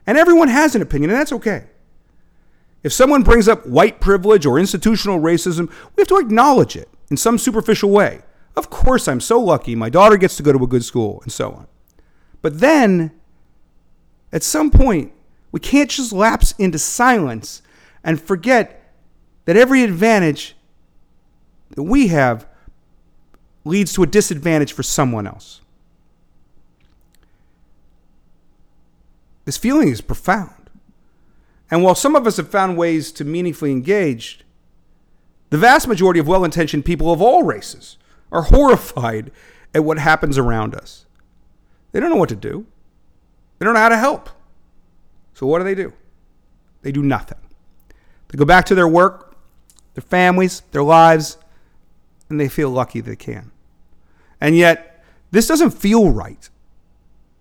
And 0.05 0.17
everyone 0.17 0.47
has 0.47 0.73
an 0.73 0.81
opinion, 0.81 1.09
and 1.09 1.19
that's 1.19 1.33
okay. 1.33 1.65
If 2.87 2.93
someone 2.93 3.21
brings 3.23 3.49
up 3.49 3.67
white 3.67 3.99
privilege 3.99 4.45
or 4.45 4.57
institutional 4.57 5.19
racism, 5.19 5.69
we 5.93 5.99
have 5.99 6.07
to 6.07 6.19
acknowledge 6.19 6.77
it 6.77 6.87
in 7.11 7.17
some 7.17 7.37
superficial 7.37 7.89
way. 7.89 8.21
Of 8.55 8.69
course, 8.69 9.09
I'm 9.09 9.19
so 9.19 9.41
lucky 9.41 9.75
my 9.75 9.89
daughter 9.89 10.15
gets 10.15 10.37
to 10.37 10.43
go 10.43 10.53
to 10.53 10.63
a 10.63 10.67
good 10.67 10.85
school, 10.85 11.19
and 11.23 11.29
so 11.29 11.51
on. 11.51 11.67
But 12.41 12.61
then, 12.61 13.11
at 14.31 14.41
some 14.41 14.71
point, 14.71 15.11
we 15.51 15.59
can't 15.59 15.89
just 15.89 16.13
lapse 16.13 16.53
into 16.57 16.79
silence 16.79 17.61
and 18.05 18.21
forget 18.21 18.93
that 19.43 19.57
every 19.57 19.83
advantage 19.83 20.55
that 21.71 21.83
we 21.83 22.07
have 22.07 22.47
leads 23.65 23.91
to 23.95 24.03
a 24.03 24.07
disadvantage 24.07 24.71
for 24.71 24.83
someone 24.83 25.27
else. 25.27 25.59
This 29.43 29.57
feeling 29.57 29.89
is 29.89 29.99
profound. 29.99 30.56
And 31.69 31.83
while 31.83 31.95
some 31.95 32.15
of 32.15 32.25
us 32.25 32.37
have 32.37 32.49
found 32.49 32.77
ways 32.77 33.11
to 33.13 33.25
meaningfully 33.25 33.71
engage, 33.71 34.41
the 35.49 35.57
vast 35.57 35.87
majority 35.87 36.19
of 36.19 36.27
well 36.27 36.43
intentioned 36.43 36.85
people 36.85 37.11
of 37.11 37.21
all 37.21 37.43
races 37.43 37.97
are 38.31 38.43
horrified 38.43 39.31
at 39.73 39.83
what 39.83 39.97
happens 39.97 40.37
around 40.37 40.75
us. 40.75 41.05
They 41.91 41.99
don't 41.99 42.09
know 42.09 42.17
what 42.17 42.29
to 42.29 42.35
do, 42.35 42.65
they 43.59 43.65
don't 43.65 43.73
know 43.73 43.79
how 43.79 43.89
to 43.89 43.97
help. 43.97 44.29
So 45.33 45.45
what 45.45 45.59
do 45.59 45.65
they 45.65 45.75
do? 45.75 45.93
They 46.81 46.91
do 46.91 47.03
nothing. 47.03 47.37
They 48.29 48.37
go 48.37 48.45
back 48.45 48.65
to 48.65 48.75
their 48.75 48.87
work, 48.87 49.35
their 49.93 50.01
families, 50.01 50.61
their 50.71 50.83
lives, 50.83 51.37
and 52.29 52.39
they 52.39 52.49
feel 52.49 52.69
lucky 52.69 53.01
they 53.01 53.15
can. 53.15 53.51
And 54.41 54.55
yet, 54.55 55.03
this 55.31 55.47
doesn't 55.47 55.71
feel 55.71 56.09
right 56.11 56.49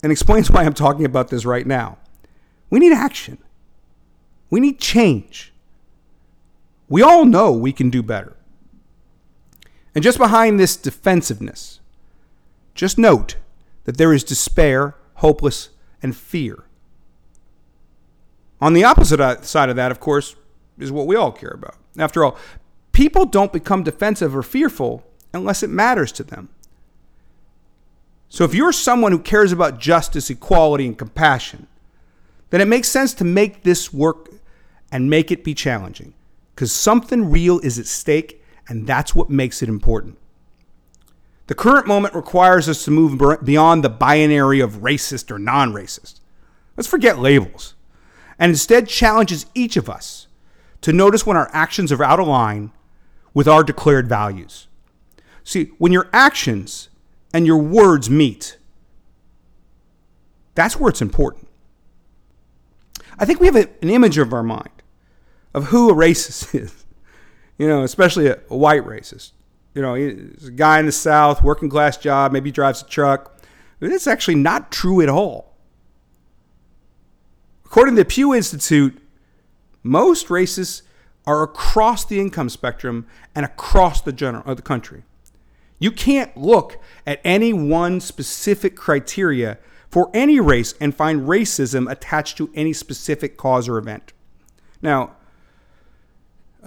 and 0.03 0.11
explains 0.11 0.51
why 0.51 0.63
I'm 0.63 0.73
talking 0.73 1.05
about 1.05 1.29
this 1.29 1.45
right 1.45 1.65
now. 1.65 1.97
We 2.69 2.79
need 2.79 2.93
action. 2.93 3.37
We 4.49 4.59
need 4.59 4.79
change. 4.79 5.53
We 6.89 7.01
all 7.01 7.25
know 7.25 7.51
we 7.51 7.73
can 7.73 7.89
do 7.89 8.01
better. 8.01 8.35
And 9.93 10.03
just 10.03 10.17
behind 10.17 10.59
this 10.59 10.77
defensiveness, 10.77 11.79
just 12.75 12.97
note 12.97 13.35
that 13.85 13.97
there 13.97 14.13
is 14.13 14.23
despair, 14.23 14.95
hopeless, 15.15 15.69
and 16.01 16.15
fear. 16.15 16.63
On 18.61 18.73
the 18.73 18.83
opposite 18.83 19.45
side 19.45 19.69
of 19.69 19.75
that, 19.75 19.91
of 19.91 19.99
course, 19.99 20.35
is 20.77 20.91
what 20.91 21.07
we 21.07 21.15
all 21.15 21.31
care 21.31 21.51
about. 21.53 21.75
After 21.97 22.23
all, 22.23 22.37
people 22.91 23.25
don't 23.25 23.53
become 23.53 23.83
defensive 23.83 24.35
or 24.35 24.43
fearful 24.43 25.03
unless 25.33 25.63
it 25.63 25.69
matters 25.69 26.11
to 26.13 26.23
them. 26.23 26.49
So 28.29 28.43
if 28.43 28.53
you're 28.53 28.71
someone 28.71 29.11
who 29.11 29.19
cares 29.19 29.51
about 29.51 29.79
justice, 29.79 30.29
equality, 30.29 30.85
and 30.85 30.97
compassion, 30.97 31.67
then 32.49 32.61
it 32.61 32.67
makes 32.67 32.87
sense 32.87 33.13
to 33.15 33.23
make 33.23 33.63
this 33.63 33.93
work 33.93 34.29
and 34.91 35.09
make 35.09 35.31
it 35.31 35.43
be 35.43 35.53
challenging 35.53 36.13
because 36.55 36.71
something 36.71 37.29
real 37.29 37.59
is 37.59 37.77
at 37.77 37.85
stake, 37.85 38.43
and 38.67 38.87
that's 38.87 39.13
what 39.13 39.29
makes 39.29 39.61
it 39.61 39.69
important. 39.69 40.17
The 41.47 41.55
current 41.55 41.87
moment 41.87 42.13
requires 42.13 42.67
us 42.67 42.83
to 42.85 42.91
move 42.91 43.21
beyond 43.43 43.83
the 43.83 43.89
binary 43.89 44.59
of 44.59 44.81
racist 44.81 45.31
or 45.31 45.39
non 45.39 45.71
racist. 45.71 46.19
Let's 46.75 46.89
forget 46.89 47.19
labels 47.19 47.75
and 48.39 48.49
instead 48.49 48.87
challenges 48.87 49.45
each 49.53 49.77
of 49.77 49.89
us 49.89 50.27
to 50.81 50.93
notice 50.93 51.25
when 51.25 51.37
our 51.37 51.49
actions 51.53 51.91
are 51.91 52.03
out 52.03 52.19
of 52.19 52.27
line 52.27 52.71
with 53.33 53.47
our 53.47 53.63
declared 53.63 54.07
values. 54.07 54.67
See, 55.43 55.71
when 55.77 55.91
your 55.91 56.09
actions 56.11 56.89
and 57.33 57.45
your 57.45 57.57
words 57.57 58.09
meet, 58.09 58.57
that's 60.55 60.79
where 60.79 60.89
it's 60.89 61.01
important. 61.01 61.47
I 63.19 63.25
think 63.25 63.39
we 63.39 63.47
have 63.47 63.55
an 63.55 63.89
image 63.89 64.17
of 64.17 64.33
our 64.33 64.43
mind 64.43 64.76
of 65.53 65.65
who 65.65 65.89
a 65.89 65.93
racist 65.93 66.53
is, 66.59 66.85
you 67.57 67.67
know, 67.67 67.83
especially 67.83 68.27
a, 68.27 68.39
a 68.49 68.57
white 68.57 68.83
racist. 68.83 69.31
You 69.73 69.81
know, 69.81 69.93
he's 69.93 70.47
a 70.47 70.51
guy 70.51 70.79
in 70.79 70.87
the 70.87 70.91
South, 70.91 71.43
working 71.43 71.69
class 71.69 71.97
job, 71.97 72.31
maybe 72.31 72.51
drives 72.51 72.81
a 72.81 72.85
truck. 72.85 73.39
That's 73.79 74.07
actually 74.07 74.35
not 74.35 74.71
true 74.71 75.01
at 75.01 75.09
all. 75.09 75.55
According 77.65 77.95
to 77.95 78.01
the 78.01 78.05
Pew 78.05 78.33
Institute, 78.33 78.97
most 79.83 80.27
racists 80.27 80.81
are 81.27 81.43
across 81.43 82.05
the 82.05 82.19
income 82.19 82.49
spectrum 82.49 83.05
and 83.35 83.45
across 83.45 84.01
the 84.01 84.13
general 84.13 84.49
of 84.49 84.55
the 84.55 84.63
country. 84.63 85.03
You 85.77 85.91
can't 85.91 86.35
look 86.35 86.81
at 87.05 87.19
any 87.23 87.53
one 87.53 87.99
specific 87.99 88.75
criteria 88.75 89.59
for 89.89 90.09
any 90.13 90.39
race 90.39 90.73
and 90.79 90.95
find 90.95 91.27
racism 91.27 91.91
attached 91.91 92.37
to 92.37 92.49
any 92.55 92.73
specific 92.73 93.37
cause 93.37 93.67
or 93.67 93.77
event. 93.77 94.13
Now, 94.81 95.16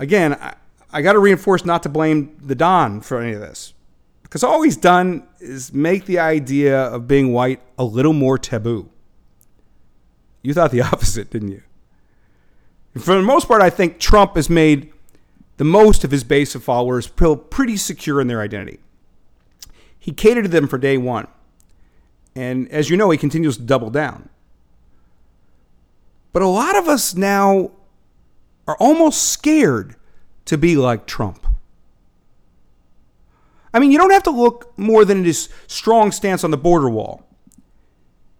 again, 0.01 0.35
I, 0.35 0.55
I 0.93 1.03
got 1.03 1.13
to 1.13 1.21
reinforce 1.21 1.65
not 1.65 1.85
to 1.85 1.89
blame 1.89 2.37
the 2.43 2.57
Don 2.57 3.01
for 3.01 3.21
any 3.21 3.35
of 3.35 3.41
this. 3.41 3.75
Because 4.23 4.43
all 4.43 4.63
he's 4.63 4.77
done 4.77 5.27
is 5.39 5.73
make 5.73 6.07
the 6.07 6.19
idea 6.19 6.83
of 6.83 7.07
being 7.07 7.33
white 7.33 7.61
a 7.79 7.85
little 7.85 8.13
more 8.13 8.39
taboo. 8.39 8.89
You 10.43 10.55
thought 10.55 10.73
the 10.73 10.83
opposite, 10.93 11.31
didn't 11.31 11.53
you? 11.53 11.63
For 12.99 13.15
the 13.15 13.23
most 13.23 13.47
part, 13.47 13.63
I 13.63 13.71
think 13.71 14.01
Trump 14.01 14.35
has 14.35 14.51
made 14.51 14.93
the 15.59 15.65
most 15.65 16.03
of 16.03 16.11
his 16.11 16.25
base 16.25 16.55
of 16.55 16.65
followers 16.65 17.07
feel 17.07 17.37
pretty 17.37 17.77
secure 17.77 18.21
in 18.21 18.27
their 18.27 18.41
identity. 18.41 18.81
He 19.99 20.13
catered 20.13 20.45
to 20.45 20.51
them 20.51 20.67
for 20.67 20.79
day 20.79 20.97
one. 20.97 21.29
And 22.35 22.69
as 22.71 22.89
you 22.89 22.97
know, 22.97 23.11
he 23.11 23.19
continues 23.19 23.57
to 23.59 23.63
double 23.63 23.91
down. 23.91 24.29
But 26.33 26.43
a 26.43 26.49
lot 26.49 26.77
of 26.77 26.89
us 26.89 27.15
now 27.15 27.73
are 28.71 28.77
almost 28.77 29.25
scared 29.25 29.97
to 30.45 30.57
be 30.57 30.77
like 30.77 31.05
Trump. 31.05 31.45
I 33.75 33.81
mean, 33.81 33.91
you 33.91 33.99
don't 33.99 34.13
have 34.13 34.23
to 34.25 34.31
look 34.31 34.73
more 34.79 35.05
than 35.05 35.25
his 35.25 35.49
strong 35.67 36.13
stance 36.13 36.45
on 36.45 36.53
the 36.53 36.57
border 36.57 36.89
wall. 36.89 37.27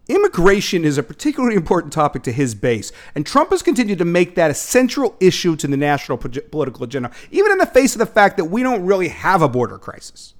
Immigration 0.07 0.85
is 0.85 0.97
a 0.97 1.03
particularly 1.03 1.55
important 1.55 1.91
topic 1.91 2.23
to 2.23 2.31
his 2.31 2.55
base, 2.55 2.93
and 3.13 3.25
Trump 3.25 3.49
has 3.51 3.61
continued 3.61 3.99
to 3.99 4.05
make 4.05 4.35
that 4.35 4.51
a 4.51 4.53
central 4.53 5.15
issue 5.19 5.57
to 5.57 5.67
the 5.67 5.77
national 5.77 6.17
political 6.17 6.83
agenda, 6.83 7.11
even 7.29 7.51
in 7.51 7.57
the 7.57 7.65
face 7.65 7.93
of 7.93 7.99
the 7.99 8.05
fact 8.05 8.37
that 8.37 8.45
we 8.45 8.63
don't 8.63 8.85
really 8.85 9.09
have 9.09 9.41
a 9.41 9.49
border 9.49 9.77
crisis. 9.77 10.33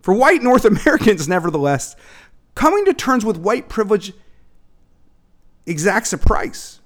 For 0.00 0.12
white 0.12 0.42
North 0.42 0.64
Americans, 0.64 1.28
nevertheless, 1.28 1.94
coming 2.56 2.84
to 2.84 2.94
terms 2.94 3.24
with 3.24 3.36
white 3.36 3.68
privilege 3.68 4.12
exacts 5.66 6.12
a 6.12 6.18
price. 6.18 6.80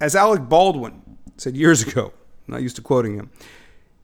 As 0.00 0.14
Alec 0.14 0.48
Baldwin 0.48 1.02
said 1.36 1.56
years 1.56 1.82
ago, 1.82 2.12
I'm 2.46 2.52
not 2.52 2.62
used 2.62 2.76
to 2.76 2.82
quoting 2.82 3.14
him, 3.14 3.30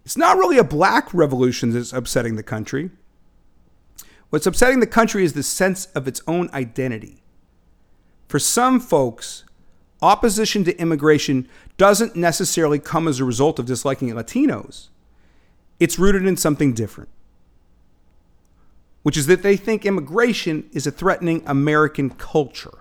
it's 0.04 0.16
not 0.16 0.37
really 0.37 0.59
a 0.59 0.64
black 0.64 1.12
revolution 1.14 1.70
that's 1.70 1.92
upsetting 1.92 2.37
the 2.37 2.42
country 2.42 2.90
What's 4.35 4.48
upsetting 4.48 4.80
the 4.80 4.88
country 4.88 5.22
is 5.22 5.35
the 5.35 5.44
sense 5.44 5.87
of 5.94 6.09
its 6.09 6.20
own 6.26 6.50
identity. 6.52 7.22
For 8.26 8.40
some 8.40 8.80
folks, 8.80 9.44
opposition 10.02 10.64
to 10.64 10.76
immigration 10.76 11.48
doesn't 11.76 12.16
necessarily 12.16 12.80
come 12.80 13.07
as 13.07 13.20
a 13.20 13.24
result 13.24 13.61
of 13.61 13.66
disliking 13.66 14.11
Latinos. 14.11 14.88
It's 15.78 16.00
rooted 16.00 16.26
in 16.26 16.37
something 16.37 16.72
different, 16.74 17.11
which 19.04 19.16
is 19.16 19.28
that 19.28 19.44
they 19.44 19.57
think 19.57 19.87
immigration 19.87 20.68
is 20.72 20.85
a 20.85 20.90
threatening 20.90 21.44
American 21.46 22.11
culture, 22.11 22.78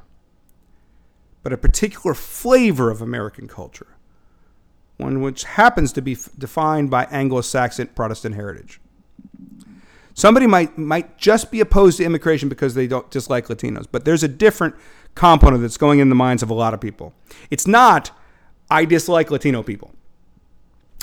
but 1.43 1.53
a 1.53 1.57
particular 1.57 2.13
flavor 2.13 2.89
of 2.89 3.01
American 3.01 3.47
culture, 3.47 3.87
one 4.97 5.21
which 5.21 5.43
happens 5.43 5.91
to 5.93 6.01
be 6.01 6.17
defined 6.37 6.89
by 6.89 7.03
Anglo 7.05 7.41
Saxon 7.41 7.87
Protestant 7.87 8.35
heritage. 8.35 8.79
Somebody 10.13 10.47
might 10.47 10.77
might 10.77 11.17
just 11.17 11.51
be 11.51 11.59
opposed 11.59 11.97
to 11.97 12.05
immigration 12.05 12.47
because 12.47 12.75
they 12.75 12.87
don't 12.87 13.09
dislike 13.11 13.47
Latinos, 13.47 13.87
but 13.91 14.05
there's 14.05 14.23
a 14.23 14.27
different 14.27 14.75
component 15.15 15.61
that's 15.61 15.77
going 15.77 15.99
in 15.99 16.09
the 16.09 16.15
minds 16.15 16.41
of 16.43 16.49
a 16.49 16.53
lot 16.53 16.73
of 16.73 16.79
people. 16.79 17.13
It's 17.51 17.67
not 17.67 18.11
I 18.69 18.85
dislike 18.85 19.31
Latino 19.31 19.63
people. 19.63 19.91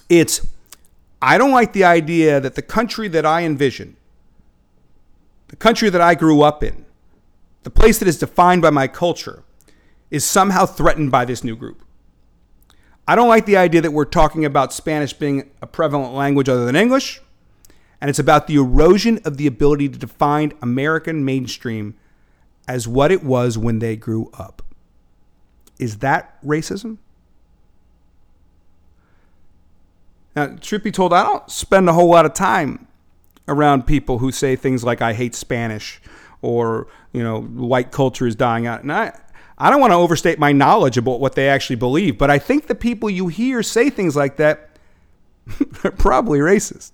It's 0.08 0.46
I 1.20 1.38
don't 1.38 1.50
like 1.50 1.72
the 1.72 1.84
idea 1.84 2.40
that 2.40 2.54
the 2.54 2.62
country 2.62 3.08
that 3.08 3.26
I 3.26 3.42
envision, 3.42 3.96
the 5.48 5.56
country 5.56 5.90
that 5.90 6.00
I 6.00 6.14
grew 6.14 6.42
up 6.42 6.62
in, 6.62 6.86
the 7.64 7.70
place 7.70 7.98
that 7.98 8.08
is 8.08 8.18
defined 8.18 8.62
by 8.62 8.70
my 8.70 8.88
culture, 8.88 9.42
is 10.10 10.24
somehow 10.24 10.66
threatened 10.66 11.10
by 11.10 11.24
this 11.24 11.44
new 11.44 11.56
group. 11.56 11.82
I 13.06 13.14
don't 13.14 13.28
like 13.28 13.46
the 13.46 13.56
idea 13.56 13.80
that 13.80 13.92
we're 13.92 14.04
talking 14.04 14.44
about 14.44 14.72
Spanish 14.72 15.12
being 15.12 15.50
a 15.60 15.66
prevalent 15.66 16.14
language 16.14 16.48
other 16.48 16.64
than 16.64 16.76
English 16.76 17.20
and 18.00 18.08
it's 18.08 18.18
about 18.18 18.46
the 18.46 18.56
erosion 18.56 19.20
of 19.24 19.36
the 19.36 19.46
ability 19.46 19.88
to 19.88 19.98
define 19.98 20.52
American 20.62 21.24
mainstream 21.24 21.94
as 22.66 22.88
what 22.88 23.12
it 23.12 23.22
was 23.22 23.58
when 23.58 23.78
they 23.78 23.96
grew 23.96 24.30
up. 24.38 24.62
Is 25.78 25.98
that 25.98 26.42
racism? 26.44 26.98
Now, 30.34 30.56
truth 30.60 30.82
be 30.82 30.92
told, 30.92 31.12
I 31.12 31.24
don't 31.24 31.50
spend 31.50 31.88
a 31.88 31.92
whole 31.92 32.08
lot 32.08 32.24
of 32.24 32.32
time 32.32 32.86
around 33.48 33.86
people 33.86 34.18
who 34.18 34.30
say 34.30 34.54
things 34.56 34.84
like 34.84 35.02
"I 35.02 35.12
hate 35.12 35.34
Spanish" 35.34 36.00
or 36.40 36.86
you 37.12 37.22
know, 37.22 37.40
"white 37.40 37.90
culture 37.90 38.26
is 38.26 38.36
dying 38.36 38.66
out," 38.66 38.82
and 38.82 38.92
I. 38.92 39.18
I 39.60 39.68
don't 39.68 39.80
want 39.80 39.90
to 39.92 39.96
overstate 39.96 40.38
my 40.38 40.52
knowledge 40.52 40.96
about 40.96 41.20
what 41.20 41.34
they 41.34 41.46
actually 41.46 41.76
believe, 41.76 42.16
but 42.16 42.30
I 42.30 42.38
think 42.38 42.66
the 42.66 42.74
people 42.74 43.10
you 43.10 43.28
hear 43.28 43.62
say 43.62 43.90
things 43.90 44.16
like 44.16 44.36
that 44.38 44.70
are 45.84 45.90
probably 45.90 46.38
racist. 46.38 46.92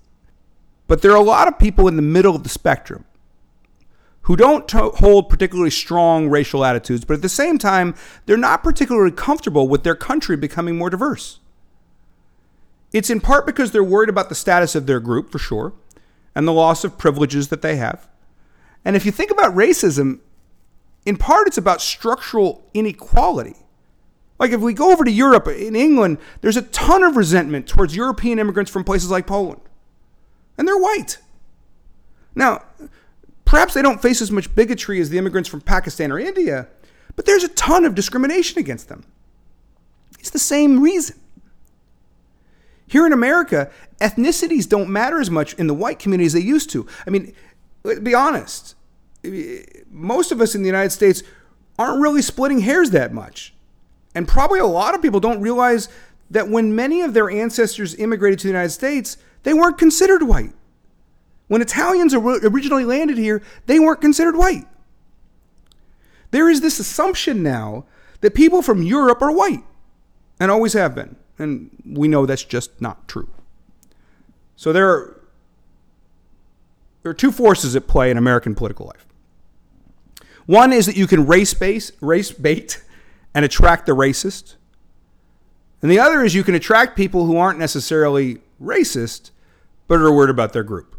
But 0.88 1.00
there 1.00 1.12
are 1.12 1.16
a 1.16 1.22
lot 1.22 1.46
of 1.46 1.60
people 1.60 1.86
in 1.86 1.94
the 1.94 2.02
middle 2.02 2.34
of 2.34 2.42
the 2.42 2.48
spectrum 2.48 3.04
who 4.22 4.34
don't 4.34 4.66
to- 4.66 4.90
hold 4.96 5.28
particularly 5.28 5.70
strong 5.70 6.28
racial 6.28 6.64
attitudes, 6.64 7.04
but 7.04 7.14
at 7.14 7.22
the 7.22 7.28
same 7.28 7.56
time, 7.56 7.94
they're 8.26 8.36
not 8.36 8.64
particularly 8.64 9.12
comfortable 9.12 9.68
with 9.68 9.84
their 9.84 9.94
country 9.94 10.36
becoming 10.36 10.76
more 10.76 10.90
diverse. 10.90 11.38
It's 12.92 13.10
in 13.10 13.20
part 13.20 13.46
because 13.46 13.70
they're 13.70 13.84
worried 13.84 14.08
about 14.08 14.28
the 14.28 14.34
status 14.34 14.74
of 14.74 14.86
their 14.86 14.98
group, 14.98 15.30
for 15.30 15.38
sure, 15.38 15.72
and 16.34 16.48
the 16.48 16.52
loss 16.52 16.82
of 16.82 16.98
privileges 16.98 17.48
that 17.48 17.62
they 17.62 17.76
have. 17.76 18.08
And 18.84 18.96
if 18.96 19.06
you 19.06 19.12
think 19.12 19.30
about 19.30 19.54
racism, 19.54 20.18
in 21.06 21.16
part 21.16 21.46
it's 21.46 21.58
about 21.58 21.80
structural 21.80 22.68
inequality. 22.74 23.56
Like 24.38 24.50
if 24.50 24.60
we 24.60 24.74
go 24.74 24.92
over 24.92 25.04
to 25.04 25.10
Europe, 25.10 25.48
in 25.48 25.74
England, 25.74 26.18
there's 26.42 26.58
a 26.58 26.62
ton 26.62 27.02
of 27.02 27.16
resentment 27.16 27.66
towards 27.66 27.96
European 27.96 28.38
immigrants 28.38 28.70
from 28.70 28.84
places 28.84 29.10
like 29.10 29.26
Poland 29.26 29.62
and 30.58 30.66
they're 30.66 30.76
white. 30.76 31.18
Now, 32.34 32.64
perhaps 33.44 33.74
they 33.74 33.82
don't 33.82 34.02
face 34.02 34.20
as 34.20 34.30
much 34.30 34.54
bigotry 34.54 35.00
as 35.00 35.10
the 35.10 35.18
immigrants 35.18 35.48
from 35.48 35.60
Pakistan 35.60 36.12
or 36.12 36.18
India, 36.18 36.68
but 37.14 37.24
there's 37.24 37.44
a 37.44 37.48
ton 37.48 37.84
of 37.84 37.94
discrimination 37.94 38.58
against 38.58 38.88
them. 38.88 39.04
It's 40.18 40.30
the 40.30 40.38
same 40.38 40.80
reason. 40.80 41.18
Here 42.86 43.06
in 43.06 43.12
America, 43.12 43.70
ethnicities 44.00 44.68
don't 44.68 44.88
matter 44.88 45.20
as 45.20 45.30
much 45.30 45.54
in 45.54 45.66
the 45.66 45.74
white 45.74 45.98
community 45.98 46.26
as 46.26 46.34
they 46.34 46.40
used 46.40 46.70
to. 46.70 46.86
I 47.06 47.10
mean, 47.10 47.34
be 48.02 48.14
honest. 48.14 48.74
Most 49.90 50.32
of 50.32 50.40
us 50.40 50.54
in 50.54 50.62
the 50.62 50.68
United 50.68 50.90
States 50.90 51.22
aren't 51.78 52.00
really 52.00 52.22
splitting 52.22 52.60
hairs 52.60 52.90
that 52.90 53.12
much. 53.12 53.54
And 54.14 54.26
probably 54.26 54.60
a 54.60 54.66
lot 54.66 54.94
of 54.94 55.02
people 55.02 55.20
don't 55.20 55.40
realize 55.40 55.88
that 56.30 56.48
when 56.48 56.74
many 56.74 57.02
of 57.02 57.14
their 57.14 57.30
ancestors 57.30 57.94
immigrated 57.94 58.38
to 58.40 58.44
the 58.44 58.52
United 58.52 58.70
States, 58.70 59.16
they 59.42 59.54
weren't 59.54 59.78
considered 59.78 60.22
white. 60.22 60.52
When 61.48 61.62
Italians 61.62 62.14
originally 62.14 62.84
landed 62.84 63.18
here, 63.18 63.42
they 63.66 63.78
weren't 63.78 64.00
considered 64.00 64.36
white. 64.36 64.66
There 66.30 66.50
is 66.50 66.60
this 66.60 66.80
assumption 66.80 67.42
now 67.42 67.84
that 68.20 68.34
people 68.34 68.62
from 68.62 68.82
Europe 68.82 69.22
are 69.22 69.30
white 69.30 69.62
and 70.40 70.50
always 70.50 70.72
have 70.72 70.94
been. 70.94 71.16
And 71.38 71.70
we 71.84 72.08
know 72.08 72.26
that's 72.26 72.42
just 72.42 72.80
not 72.80 73.06
true. 73.06 73.28
So 74.56 74.72
there 74.72 74.88
are, 74.88 75.20
there 77.02 77.10
are 77.10 77.14
two 77.14 77.30
forces 77.30 77.76
at 77.76 77.86
play 77.86 78.10
in 78.10 78.16
American 78.16 78.54
political 78.54 78.86
life. 78.86 79.05
One 80.46 80.72
is 80.72 80.86
that 80.86 80.96
you 80.96 81.06
can 81.06 81.26
race 81.26 81.54
base, 81.54 81.92
race 82.00 82.30
bait 82.30 82.82
and 83.34 83.44
attract 83.44 83.86
the 83.86 83.92
racist. 83.92 84.54
And 85.82 85.90
the 85.90 85.98
other 85.98 86.24
is 86.24 86.34
you 86.34 86.44
can 86.44 86.54
attract 86.54 86.96
people 86.96 87.26
who 87.26 87.36
aren't 87.36 87.58
necessarily 87.58 88.38
racist, 88.62 89.30
but 89.88 90.00
are 90.00 90.12
worried 90.12 90.30
about 90.30 90.52
their 90.52 90.62
group. 90.62 90.96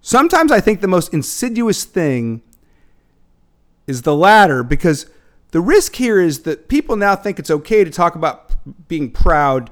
Sometimes 0.00 0.52
I 0.52 0.60
think 0.60 0.80
the 0.80 0.88
most 0.88 1.12
insidious 1.12 1.84
thing 1.84 2.42
is 3.86 4.02
the 4.02 4.14
latter 4.14 4.62
because 4.62 5.06
the 5.50 5.60
risk 5.60 5.96
here 5.96 6.20
is 6.20 6.42
that 6.42 6.68
people 6.68 6.94
now 6.94 7.16
think 7.16 7.38
it's 7.38 7.50
okay 7.50 7.84
to 7.84 7.90
talk 7.90 8.14
about 8.14 8.52
being 8.86 9.10
proud 9.10 9.70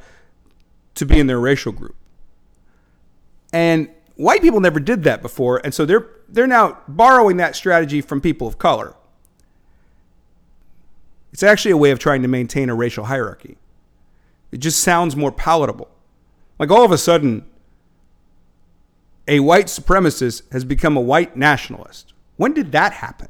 to 0.95 1.05
be 1.05 1.21
in 1.21 1.27
their 1.27 1.39
racial 1.39 1.73
group. 1.73 1.97
And 3.53 3.91
white 4.17 4.43
people 4.43 4.61
never 4.61 4.81
did 4.81 5.05
that 5.05 5.23
before, 5.23 5.61
and 5.63 5.73
so 5.73 5.87
they're 5.87 6.09
they're 6.29 6.47
now 6.47 6.79
borrowing 6.89 7.37
that 7.37 7.55
strategy 7.55 8.01
from 8.01 8.21
people 8.21 8.47
of 8.47 8.59
color. 8.59 8.95
It's 11.33 11.43
actually 11.43 11.73
a 11.73 11.77
way 11.77 11.91
of 11.91 11.99
trying 11.99 12.23
to 12.23 12.29
maintain 12.29 12.69
a 12.69 12.75
racial 12.75 13.05
hierarchy. 13.05 13.59
It 14.51 14.59
just 14.59 14.81
sounds 14.81 15.15
more 15.15 15.31
palatable. 15.31 15.91
Like 16.59 16.71
all 16.71 16.85
of 16.85 16.93
a 16.93 16.99
sudden, 16.99 17.45
a 19.29 19.41
white 19.41 19.67
supremacist 19.67 20.51
has 20.53 20.65
become 20.65 20.97
a 20.97 21.01
white 21.01 21.37
nationalist. 21.37 22.15
When 22.37 22.55
did 22.55 22.73
that 22.73 22.95
happen? 22.95 23.29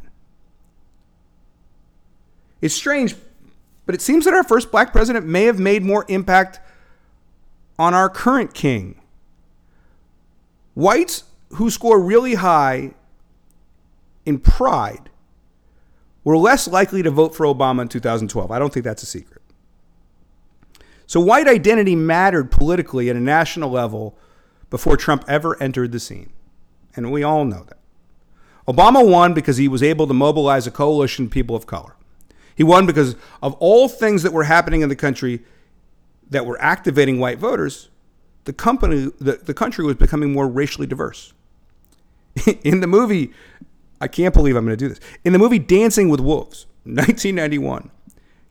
It's 2.61 2.75
strange, 2.75 3.17
but 3.87 3.95
it 3.95 4.01
seems 4.01 4.25
that 4.25 4.35
our 4.35 4.45
first 4.45 4.71
black 4.71 4.93
president 4.93 5.27
may 5.27 5.45
have 5.45 5.59
made 5.59 5.83
more 5.83 6.05
impact 6.09 6.61
on 7.79 7.93
our 7.95 8.09
current 8.09 8.55
king. 8.55 9.01
Whites 10.77 11.25
who 11.55 11.71
score 11.71 11.99
really 11.99 12.35
high 12.35 12.93
in 14.27 14.39
pride 14.39 15.09
were 16.23 16.37
less 16.37 16.69
likely 16.69 17.03
to 17.03 17.11
vote 17.11 17.35
for 17.35 17.47
Obama 17.47 17.81
in 17.81 17.89
2012. 17.89 18.51
I 18.51 18.59
don't 18.59 18.75
think 18.75 18.85
that's 18.85 19.03
a 19.03 19.07
secret. 19.07 19.41
So 21.07 21.19
white 21.19 21.49
identity 21.49 21.97
mattered 21.97 22.51
politically 22.51 23.09
at 23.09 23.17
a 23.17 23.21
national 23.21 23.71
level 23.71 24.19
before 24.69 24.99
Trump 24.99 25.25
ever 25.27 25.61
entered 25.63 25.93
the 25.93 26.01
scene. 26.01 26.31
And 26.95 27.11
we 27.11 27.23
all 27.23 27.47
know 27.47 27.65
that. 27.65 27.79
Obama 28.69 29.09
won 29.09 29.33
because 29.33 29.57
he 29.57 29.69
was 29.69 29.83
able 29.83 30.07
to 30.07 30.13
mobilize 30.13 30.67
a 30.67 30.71
coalition 30.71 31.25
of 31.25 31.31
people 31.31 31.57
of 31.57 31.67
color. 31.67 31.97
He 32.55 32.65
won 32.65 32.85
because 32.85 33.17
of 33.43 33.55
all 33.61 33.89
things 33.89 34.23
that 34.25 34.35
were 34.35 34.45
happening 34.45 34.83
in 34.83 34.91
the 34.91 34.97
country 34.97 35.43
that 36.29 36.45
were 36.45 36.61
activating 36.61 37.19
white 37.19 37.39
voters, 37.39 37.89
the 38.47 38.53
company 38.53 39.11
the, 39.21 39.33
the 39.45 39.55
country 39.55 39.85
was 39.85 39.97
becoming 39.97 40.33
more 40.33 40.49
racially 40.49 40.87
diverse. 40.87 41.35
in 42.65 42.81
the 42.81 42.87
movie, 42.87 43.33
I 44.01 44.09
can't 44.09 44.33
believe 44.33 44.57
I'm 44.57 44.65
going 44.65 44.77
to 44.77 44.85
do 44.85 44.89
this. 44.89 45.01
In 45.25 45.33
the 45.33 45.39
movie 45.39 45.59
Dancing 45.59 46.09
with 46.09 46.21
Wolves, 46.21 46.67
1991, 46.85 47.91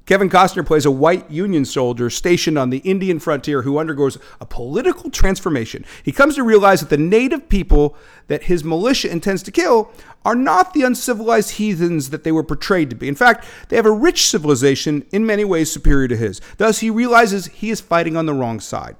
Kevin 0.05 0.29
Costner 0.29 0.65
plays 0.65 0.85
a 0.85 0.91
white 0.91 1.29
Union 1.31 1.65
soldier 1.65 2.11
stationed 2.11 2.59
on 2.59 2.69
the 2.69 2.77
Indian 2.79 3.19
frontier 3.19 3.63
who 3.63 3.79
undergoes 3.79 4.19
a 4.39 4.45
political 4.45 5.09
transformation. 5.09 5.83
He 6.03 6.11
comes 6.11 6.35
to 6.35 6.43
realize 6.43 6.81
that 6.81 6.89
the 6.89 6.97
native 6.97 7.49
people 7.49 7.95
that 8.27 8.43
his 8.43 8.63
militia 8.63 9.09
intends 9.09 9.41
to 9.43 9.51
kill 9.51 9.91
are 10.23 10.35
not 10.35 10.73
the 10.73 10.83
uncivilized 10.83 11.51
heathens 11.51 12.11
that 12.11 12.23
they 12.23 12.31
were 12.31 12.43
portrayed 12.43 12.91
to 12.91 12.95
be. 12.95 13.07
In 13.07 13.15
fact, 13.15 13.45
they 13.69 13.77
have 13.77 13.85
a 13.85 13.91
rich 13.91 14.27
civilization 14.27 15.05
in 15.11 15.25
many 15.25 15.43
ways 15.43 15.71
superior 15.71 16.07
to 16.07 16.17
his. 16.17 16.39
Thus, 16.57 16.79
he 16.79 16.89
realizes 16.91 17.47
he 17.47 17.71
is 17.71 17.81
fighting 17.81 18.15
on 18.15 18.27
the 18.27 18.33
wrong 18.33 18.59
side. 18.59 18.97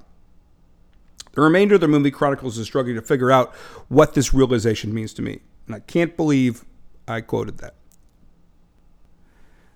The 1.36 1.42
remainder 1.42 1.74
of 1.74 1.82
the 1.82 1.88
movie 1.88 2.10
chronicles 2.10 2.56
is 2.56 2.66
struggling 2.66 2.96
to 2.96 3.02
figure 3.02 3.30
out 3.30 3.54
what 3.88 4.14
this 4.14 4.32
realization 4.32 4.94
means 4.94 5.12
to 5.14 5.22
me. 5.22 5.40
And 5.66 5.76
I 5.76 5.80
can't 5.80 6.16
believe 6.16 6.64
I 7.06 7.20
quoted 7.20 7.58
that. 7.58 7.74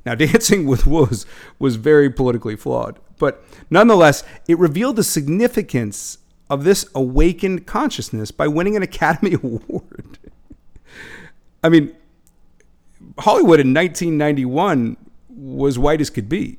Now, 0.06 0.14
Dancing 0.16 0.66
with 0.66 0.86
Wolves 0.86 1.26
was 1.58 1.76
very 1.76 2.08
politically 2.08 2.56
flawed, 2.56 2.98
but 3.18 3.44
nonetheless, 3.68 4.24
it 4.48 4.58
revealed 4.58 4.96
the 4.96 5.04
significance 5.04 6.16
of 6.48 6.64
this 6.64 6.88
awakened 6.94 7.66
consciousness 7.66 8.30
by 8.30 8.48
winning 8.48 8.74
an 8.74 8.82
Academy 8.82 9.34
Award. 9.42 10.18
I 11.62 11.68
mean, 11.68 11.94
Hollywood 13.18 13.60
in 13.60 13.74
1991 13.74 14.96
was 15.28 15.78
white 15.78 16.00
as 16.00 16.08
could 16.08 16.28
be. 16.28 16.56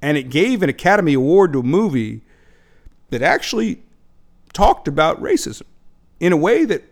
And 0.00 0.16
it 0.16 0.30
gave 0.30 0.62
an 0.62 0.68
Academy 0.68 1.14
Award 1.14 1.52
to 1.54 1.58
a 1.58 1.64
movie 1.64 2.22
that 3.10 3.22
actually 3.22 3.82
talked 4.52 4.88
about 4.88 5.20
racism 5.20 5.62
in 6.20 6.32
a 6.32 6.36
way 6.36 6.64
that 6.64 6.84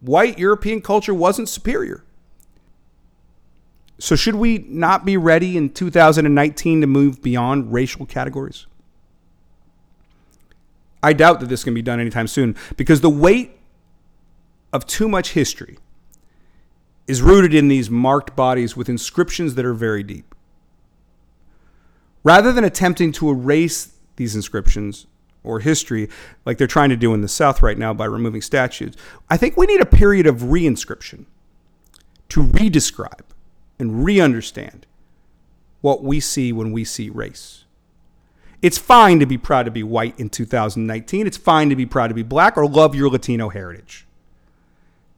white 0.00 0.38
European 0.38 0.80
culture 0.80 1.14
wasn't 1.14 1.48
superior. 1.48 2.04
So, 3.98 4.14
should 4.14 4.34
we 4.34 4.58
not 4.68 5.04
be 5.04 5.16
ready 5.16 5.56
in 5.56 5.70
2019 5.70 6.82
to 6.82 6.86
move 6.86 7.22
beyond 7.22 7.72
racial 7.72 8.04
categories? 8.04 8.66
I 11.02 11.12
doubt 11.12 11.40
that 11.40 11.48
this 11.48 11.64
can 11.64 11.72
be 11.72 11.82
done 11.82 12.00
anytime 12.00 12.26
soon 12.26 12.56
because 12.76 13.00
the 13.00 13.10
weight 13.10 13.58
of 14.72 14.86
too 14.86 15.08
much 15.08 15.30
history 15.30 15.78
is 17.06 17.22
rooted 17.22 17.54
in 17.54 17.68
these 17.68 17.88
marked 17.88 18.34
bodies 18.34 18.76
with 18.76 18.88
inscriptions 18.88 19.54
that 19.54 19.64
are 19.64 19.74
very 19.74 20.02
deep. 20.02 20.34
Rather 22.24 22.52
than 22.52 22.64
attempting 22.64 23.12
to 23.12 23.30
erase 23.30 23.92
these 24.16 24.34
inscriptions 24.34 25.06
or 25.46 25.60
history 25.60 26.08
like 26.44 26.58
they're 26.58 26.66
trying 26.66 26.90
to 26.90 26.96
do 26.96 27.14
in 27.14 27.20
the 27.20 27.28
South 27.28 27.62
right 27.62 27.78
now 27.78 27.94
by 27.94 28.04
removing 28.04 28.42
statues, 28.42 28.94
I 29.30 29.36
think 29.36 29.56
we 29.56 29.66
need 29.66 29.80
a 29.80 29.86
period 29.86 30.26
of 30.26 30.38
reinscription 30.38 31.26
to 32.30 32.42
redescribe 32.42 33.24
and 33.78 34.04
re 34.04 34.20
understand 34.20 34.86
what 35.80 36.02
we 36.02 36.20
see 36.20 36.52
when 36.52 36.72
we 36.72 36.84
see 36.84 37.10
race. 37.10 37.64
It's 38.62 38.78
fine 38.78 39.20
to 39.20 39.26
be 39.26 39.38
proud 39.38 39.64
to 39.64 39.70
be 39.70 39.82
white 39.82 40.18
in 40.18 40.30
2019. 40.30 41.26
It's 41.26 41.36
fine 41.36 41.68
to 41.70 41.76
be 41.76 41.86
proud 41.86 42.08
to 42.08 42.14
be 42.14 42.22
black 42.22 42.56
or 42.56 42.66
love 42.66 42.94
your 42.94 43.10
Latino 43.10 43.50
heritage. 43.50 44.06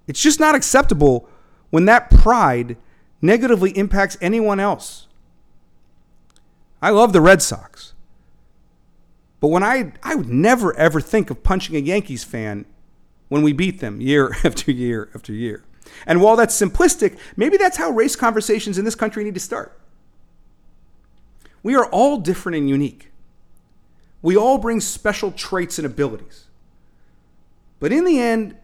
It's 0.07 0.21
just 0.21 0.41
not 0.41 0.55
acceptable 0.55 1.29
when 1.71 1.85
that 1.85 2.11
pride 2.11 2.77
negatively 3.23 3.71
impacts 3.71 4.17
anyone 4.21 4.61
else. 4.61 5.07
I 6.81 6.91
love 6.91 7.13
the 7.13 7.21
Red 7.21 7.43
Sox. 7.43 7.95
But 9.41 9.49
when 9.49 9.63
I 9.63 9.93
I 10.03 10.15
would 10.15 10.29
never 10.29 10.77
ever 10.77 11.01
think 11.01 11.31
of 11.31 11.43
punching 11.43 11.77
a 11.77 11.81
Yankees 11.81 12.25
fan 12.25 12.67
when 13.29 13.43
we 13.43 13.53
beat 13.53 13.81
them 13.81 14.01
year 14.01 14.35
after 14.45 14.71
year 14.73 15.11
after 15.15 15.33
year. 15.33 15.65
And 16.07 16.21
while 16.21 16.37
that's 16.37 16.59
simplistic, 16.59 17.19
maybe 17.37 17.57
that's 17.57 17.77
how 17.77 17.91
race 17.91 18.17
conversations 18.17 18.79
in 18.79 18.85
this 18.85 18.95
country 18.95 19.25
need 19.25 19.35
to 19.35 19.41
start. 19.41 19.79
We 21.63 21.75
are 21.75 21.87
all 21.87 22.19
different 22.19 22.57
and 22.57 22.69
unique. 22.69 23.11
We 24.23 24.37
all 24.37 24.59
bring 24.59 24.81
special 24.81 25.33
traits 25.33 25.79
and 25.79 25.87
abilities. 25.87 26.47
But 27.81 27.93
in 27.93 28.05
the 28.05 28.21
end, 28.21 28.57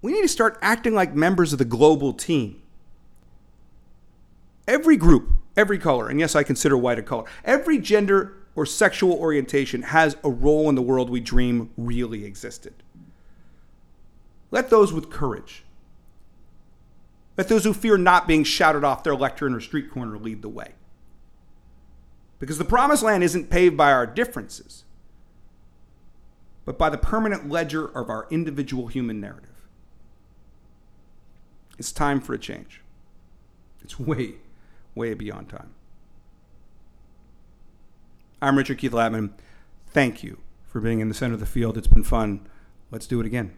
we 0.00 0.12
need 0.12 0.22
to 0.22 0.28
start 0.28 0.58
acting 0.62 0.94
like 0.94 1.14
members 1.14 1.52
of 1.52 1.58
the 1.58 1.64
global 1.64 2.12
team. 2.12 2.62
Every 4.66 4.96
group, 4.96 5.30
every 5.56 5.78
color, 5.78 6.08
and 6.08 6.20
yes, 6.20 6.34
I 6.36 6.44
consider 6.44 6.76
white 6.76 6.98
a 6.98 7.02
color, 7.02 7.24
every 7.44 7.78
gender 7.78 8.36
or 8.54 8.66
sexual 8.66 9.14
orientation 9.14 9.82
has 9.82 10.16
a 10.22 10.30
role 10.30 10.68
in 10.68 10.74
the 10.74 10.82
world 10.82 11.08
we 11.08 11.20
dream 11.20 11.70
really 11.76 12.24
existed. 12.24 12.74
Let 14.50 14.68
those 14.68 14.92
with 14.92 15.10
courage, 15.10 15.64
let 17.38 17.48
those 17.48 17.64
who 17.64 17.72
fear 17.72 17.96
not 17.96 18.28
being 18.28 18.44
shouted 18.44 18.84
off 18.84 19.04
their 19.04 19.14
lectern 19.14 19.54
or 19.54 19.60
street 19.60 19.90
corner 19.90 20.18
lead 20.18 20.42
the 20.42 20.48
way. 20.48 20.72
Because 22.38 22.58
the 22.58 22.64
promised 22.64 23.02
land 23.02 23.22
isn't 23.22 23.50
paved 23.50 23.76
by 23.76 23.92
our 23.92 24.06
differences, 24.06 24.84
but 26.64 26.76
by 26.76 26.90
the 26.90 26.98
permanent 26.98 27.48
ledger 27.48 27.86
of 27.86 28.10
our 28.10 28.26
individual 28.30 28.88
human 28.88 29.20
narrative. 29.20 29.48
It's 31.78 31.92
time 31.92 32.20
for 32.20 32.34
a 32.34 32.38
change. 32.38 32.82
It's 33.82 33.98
way, 33.98 34.34
way 34.94 35.14
beyond 35.14 35.48
time. 35.48 35.70
I'm 38.42 38.58
Richard 38.58 38.78
Keith 38.78 38.90
Latman. 38.90 39.30
Thank 39.86 40.24
you 40.24 40.38
for 40.66 40.80
being 40.80 40.98
in 40.98 41.06
the 41.08 41.14
center 41.14 41.34
of 41.34 41.38
the 41.38 41.46
field. 41.46 41.78
It's 41.78 41.86
been 41.86 42.02
fun. 42.02 42.44
Let's 42.90 43.06
do 43.06 43.20
it 43.20 43.26
again. 43.26 43.56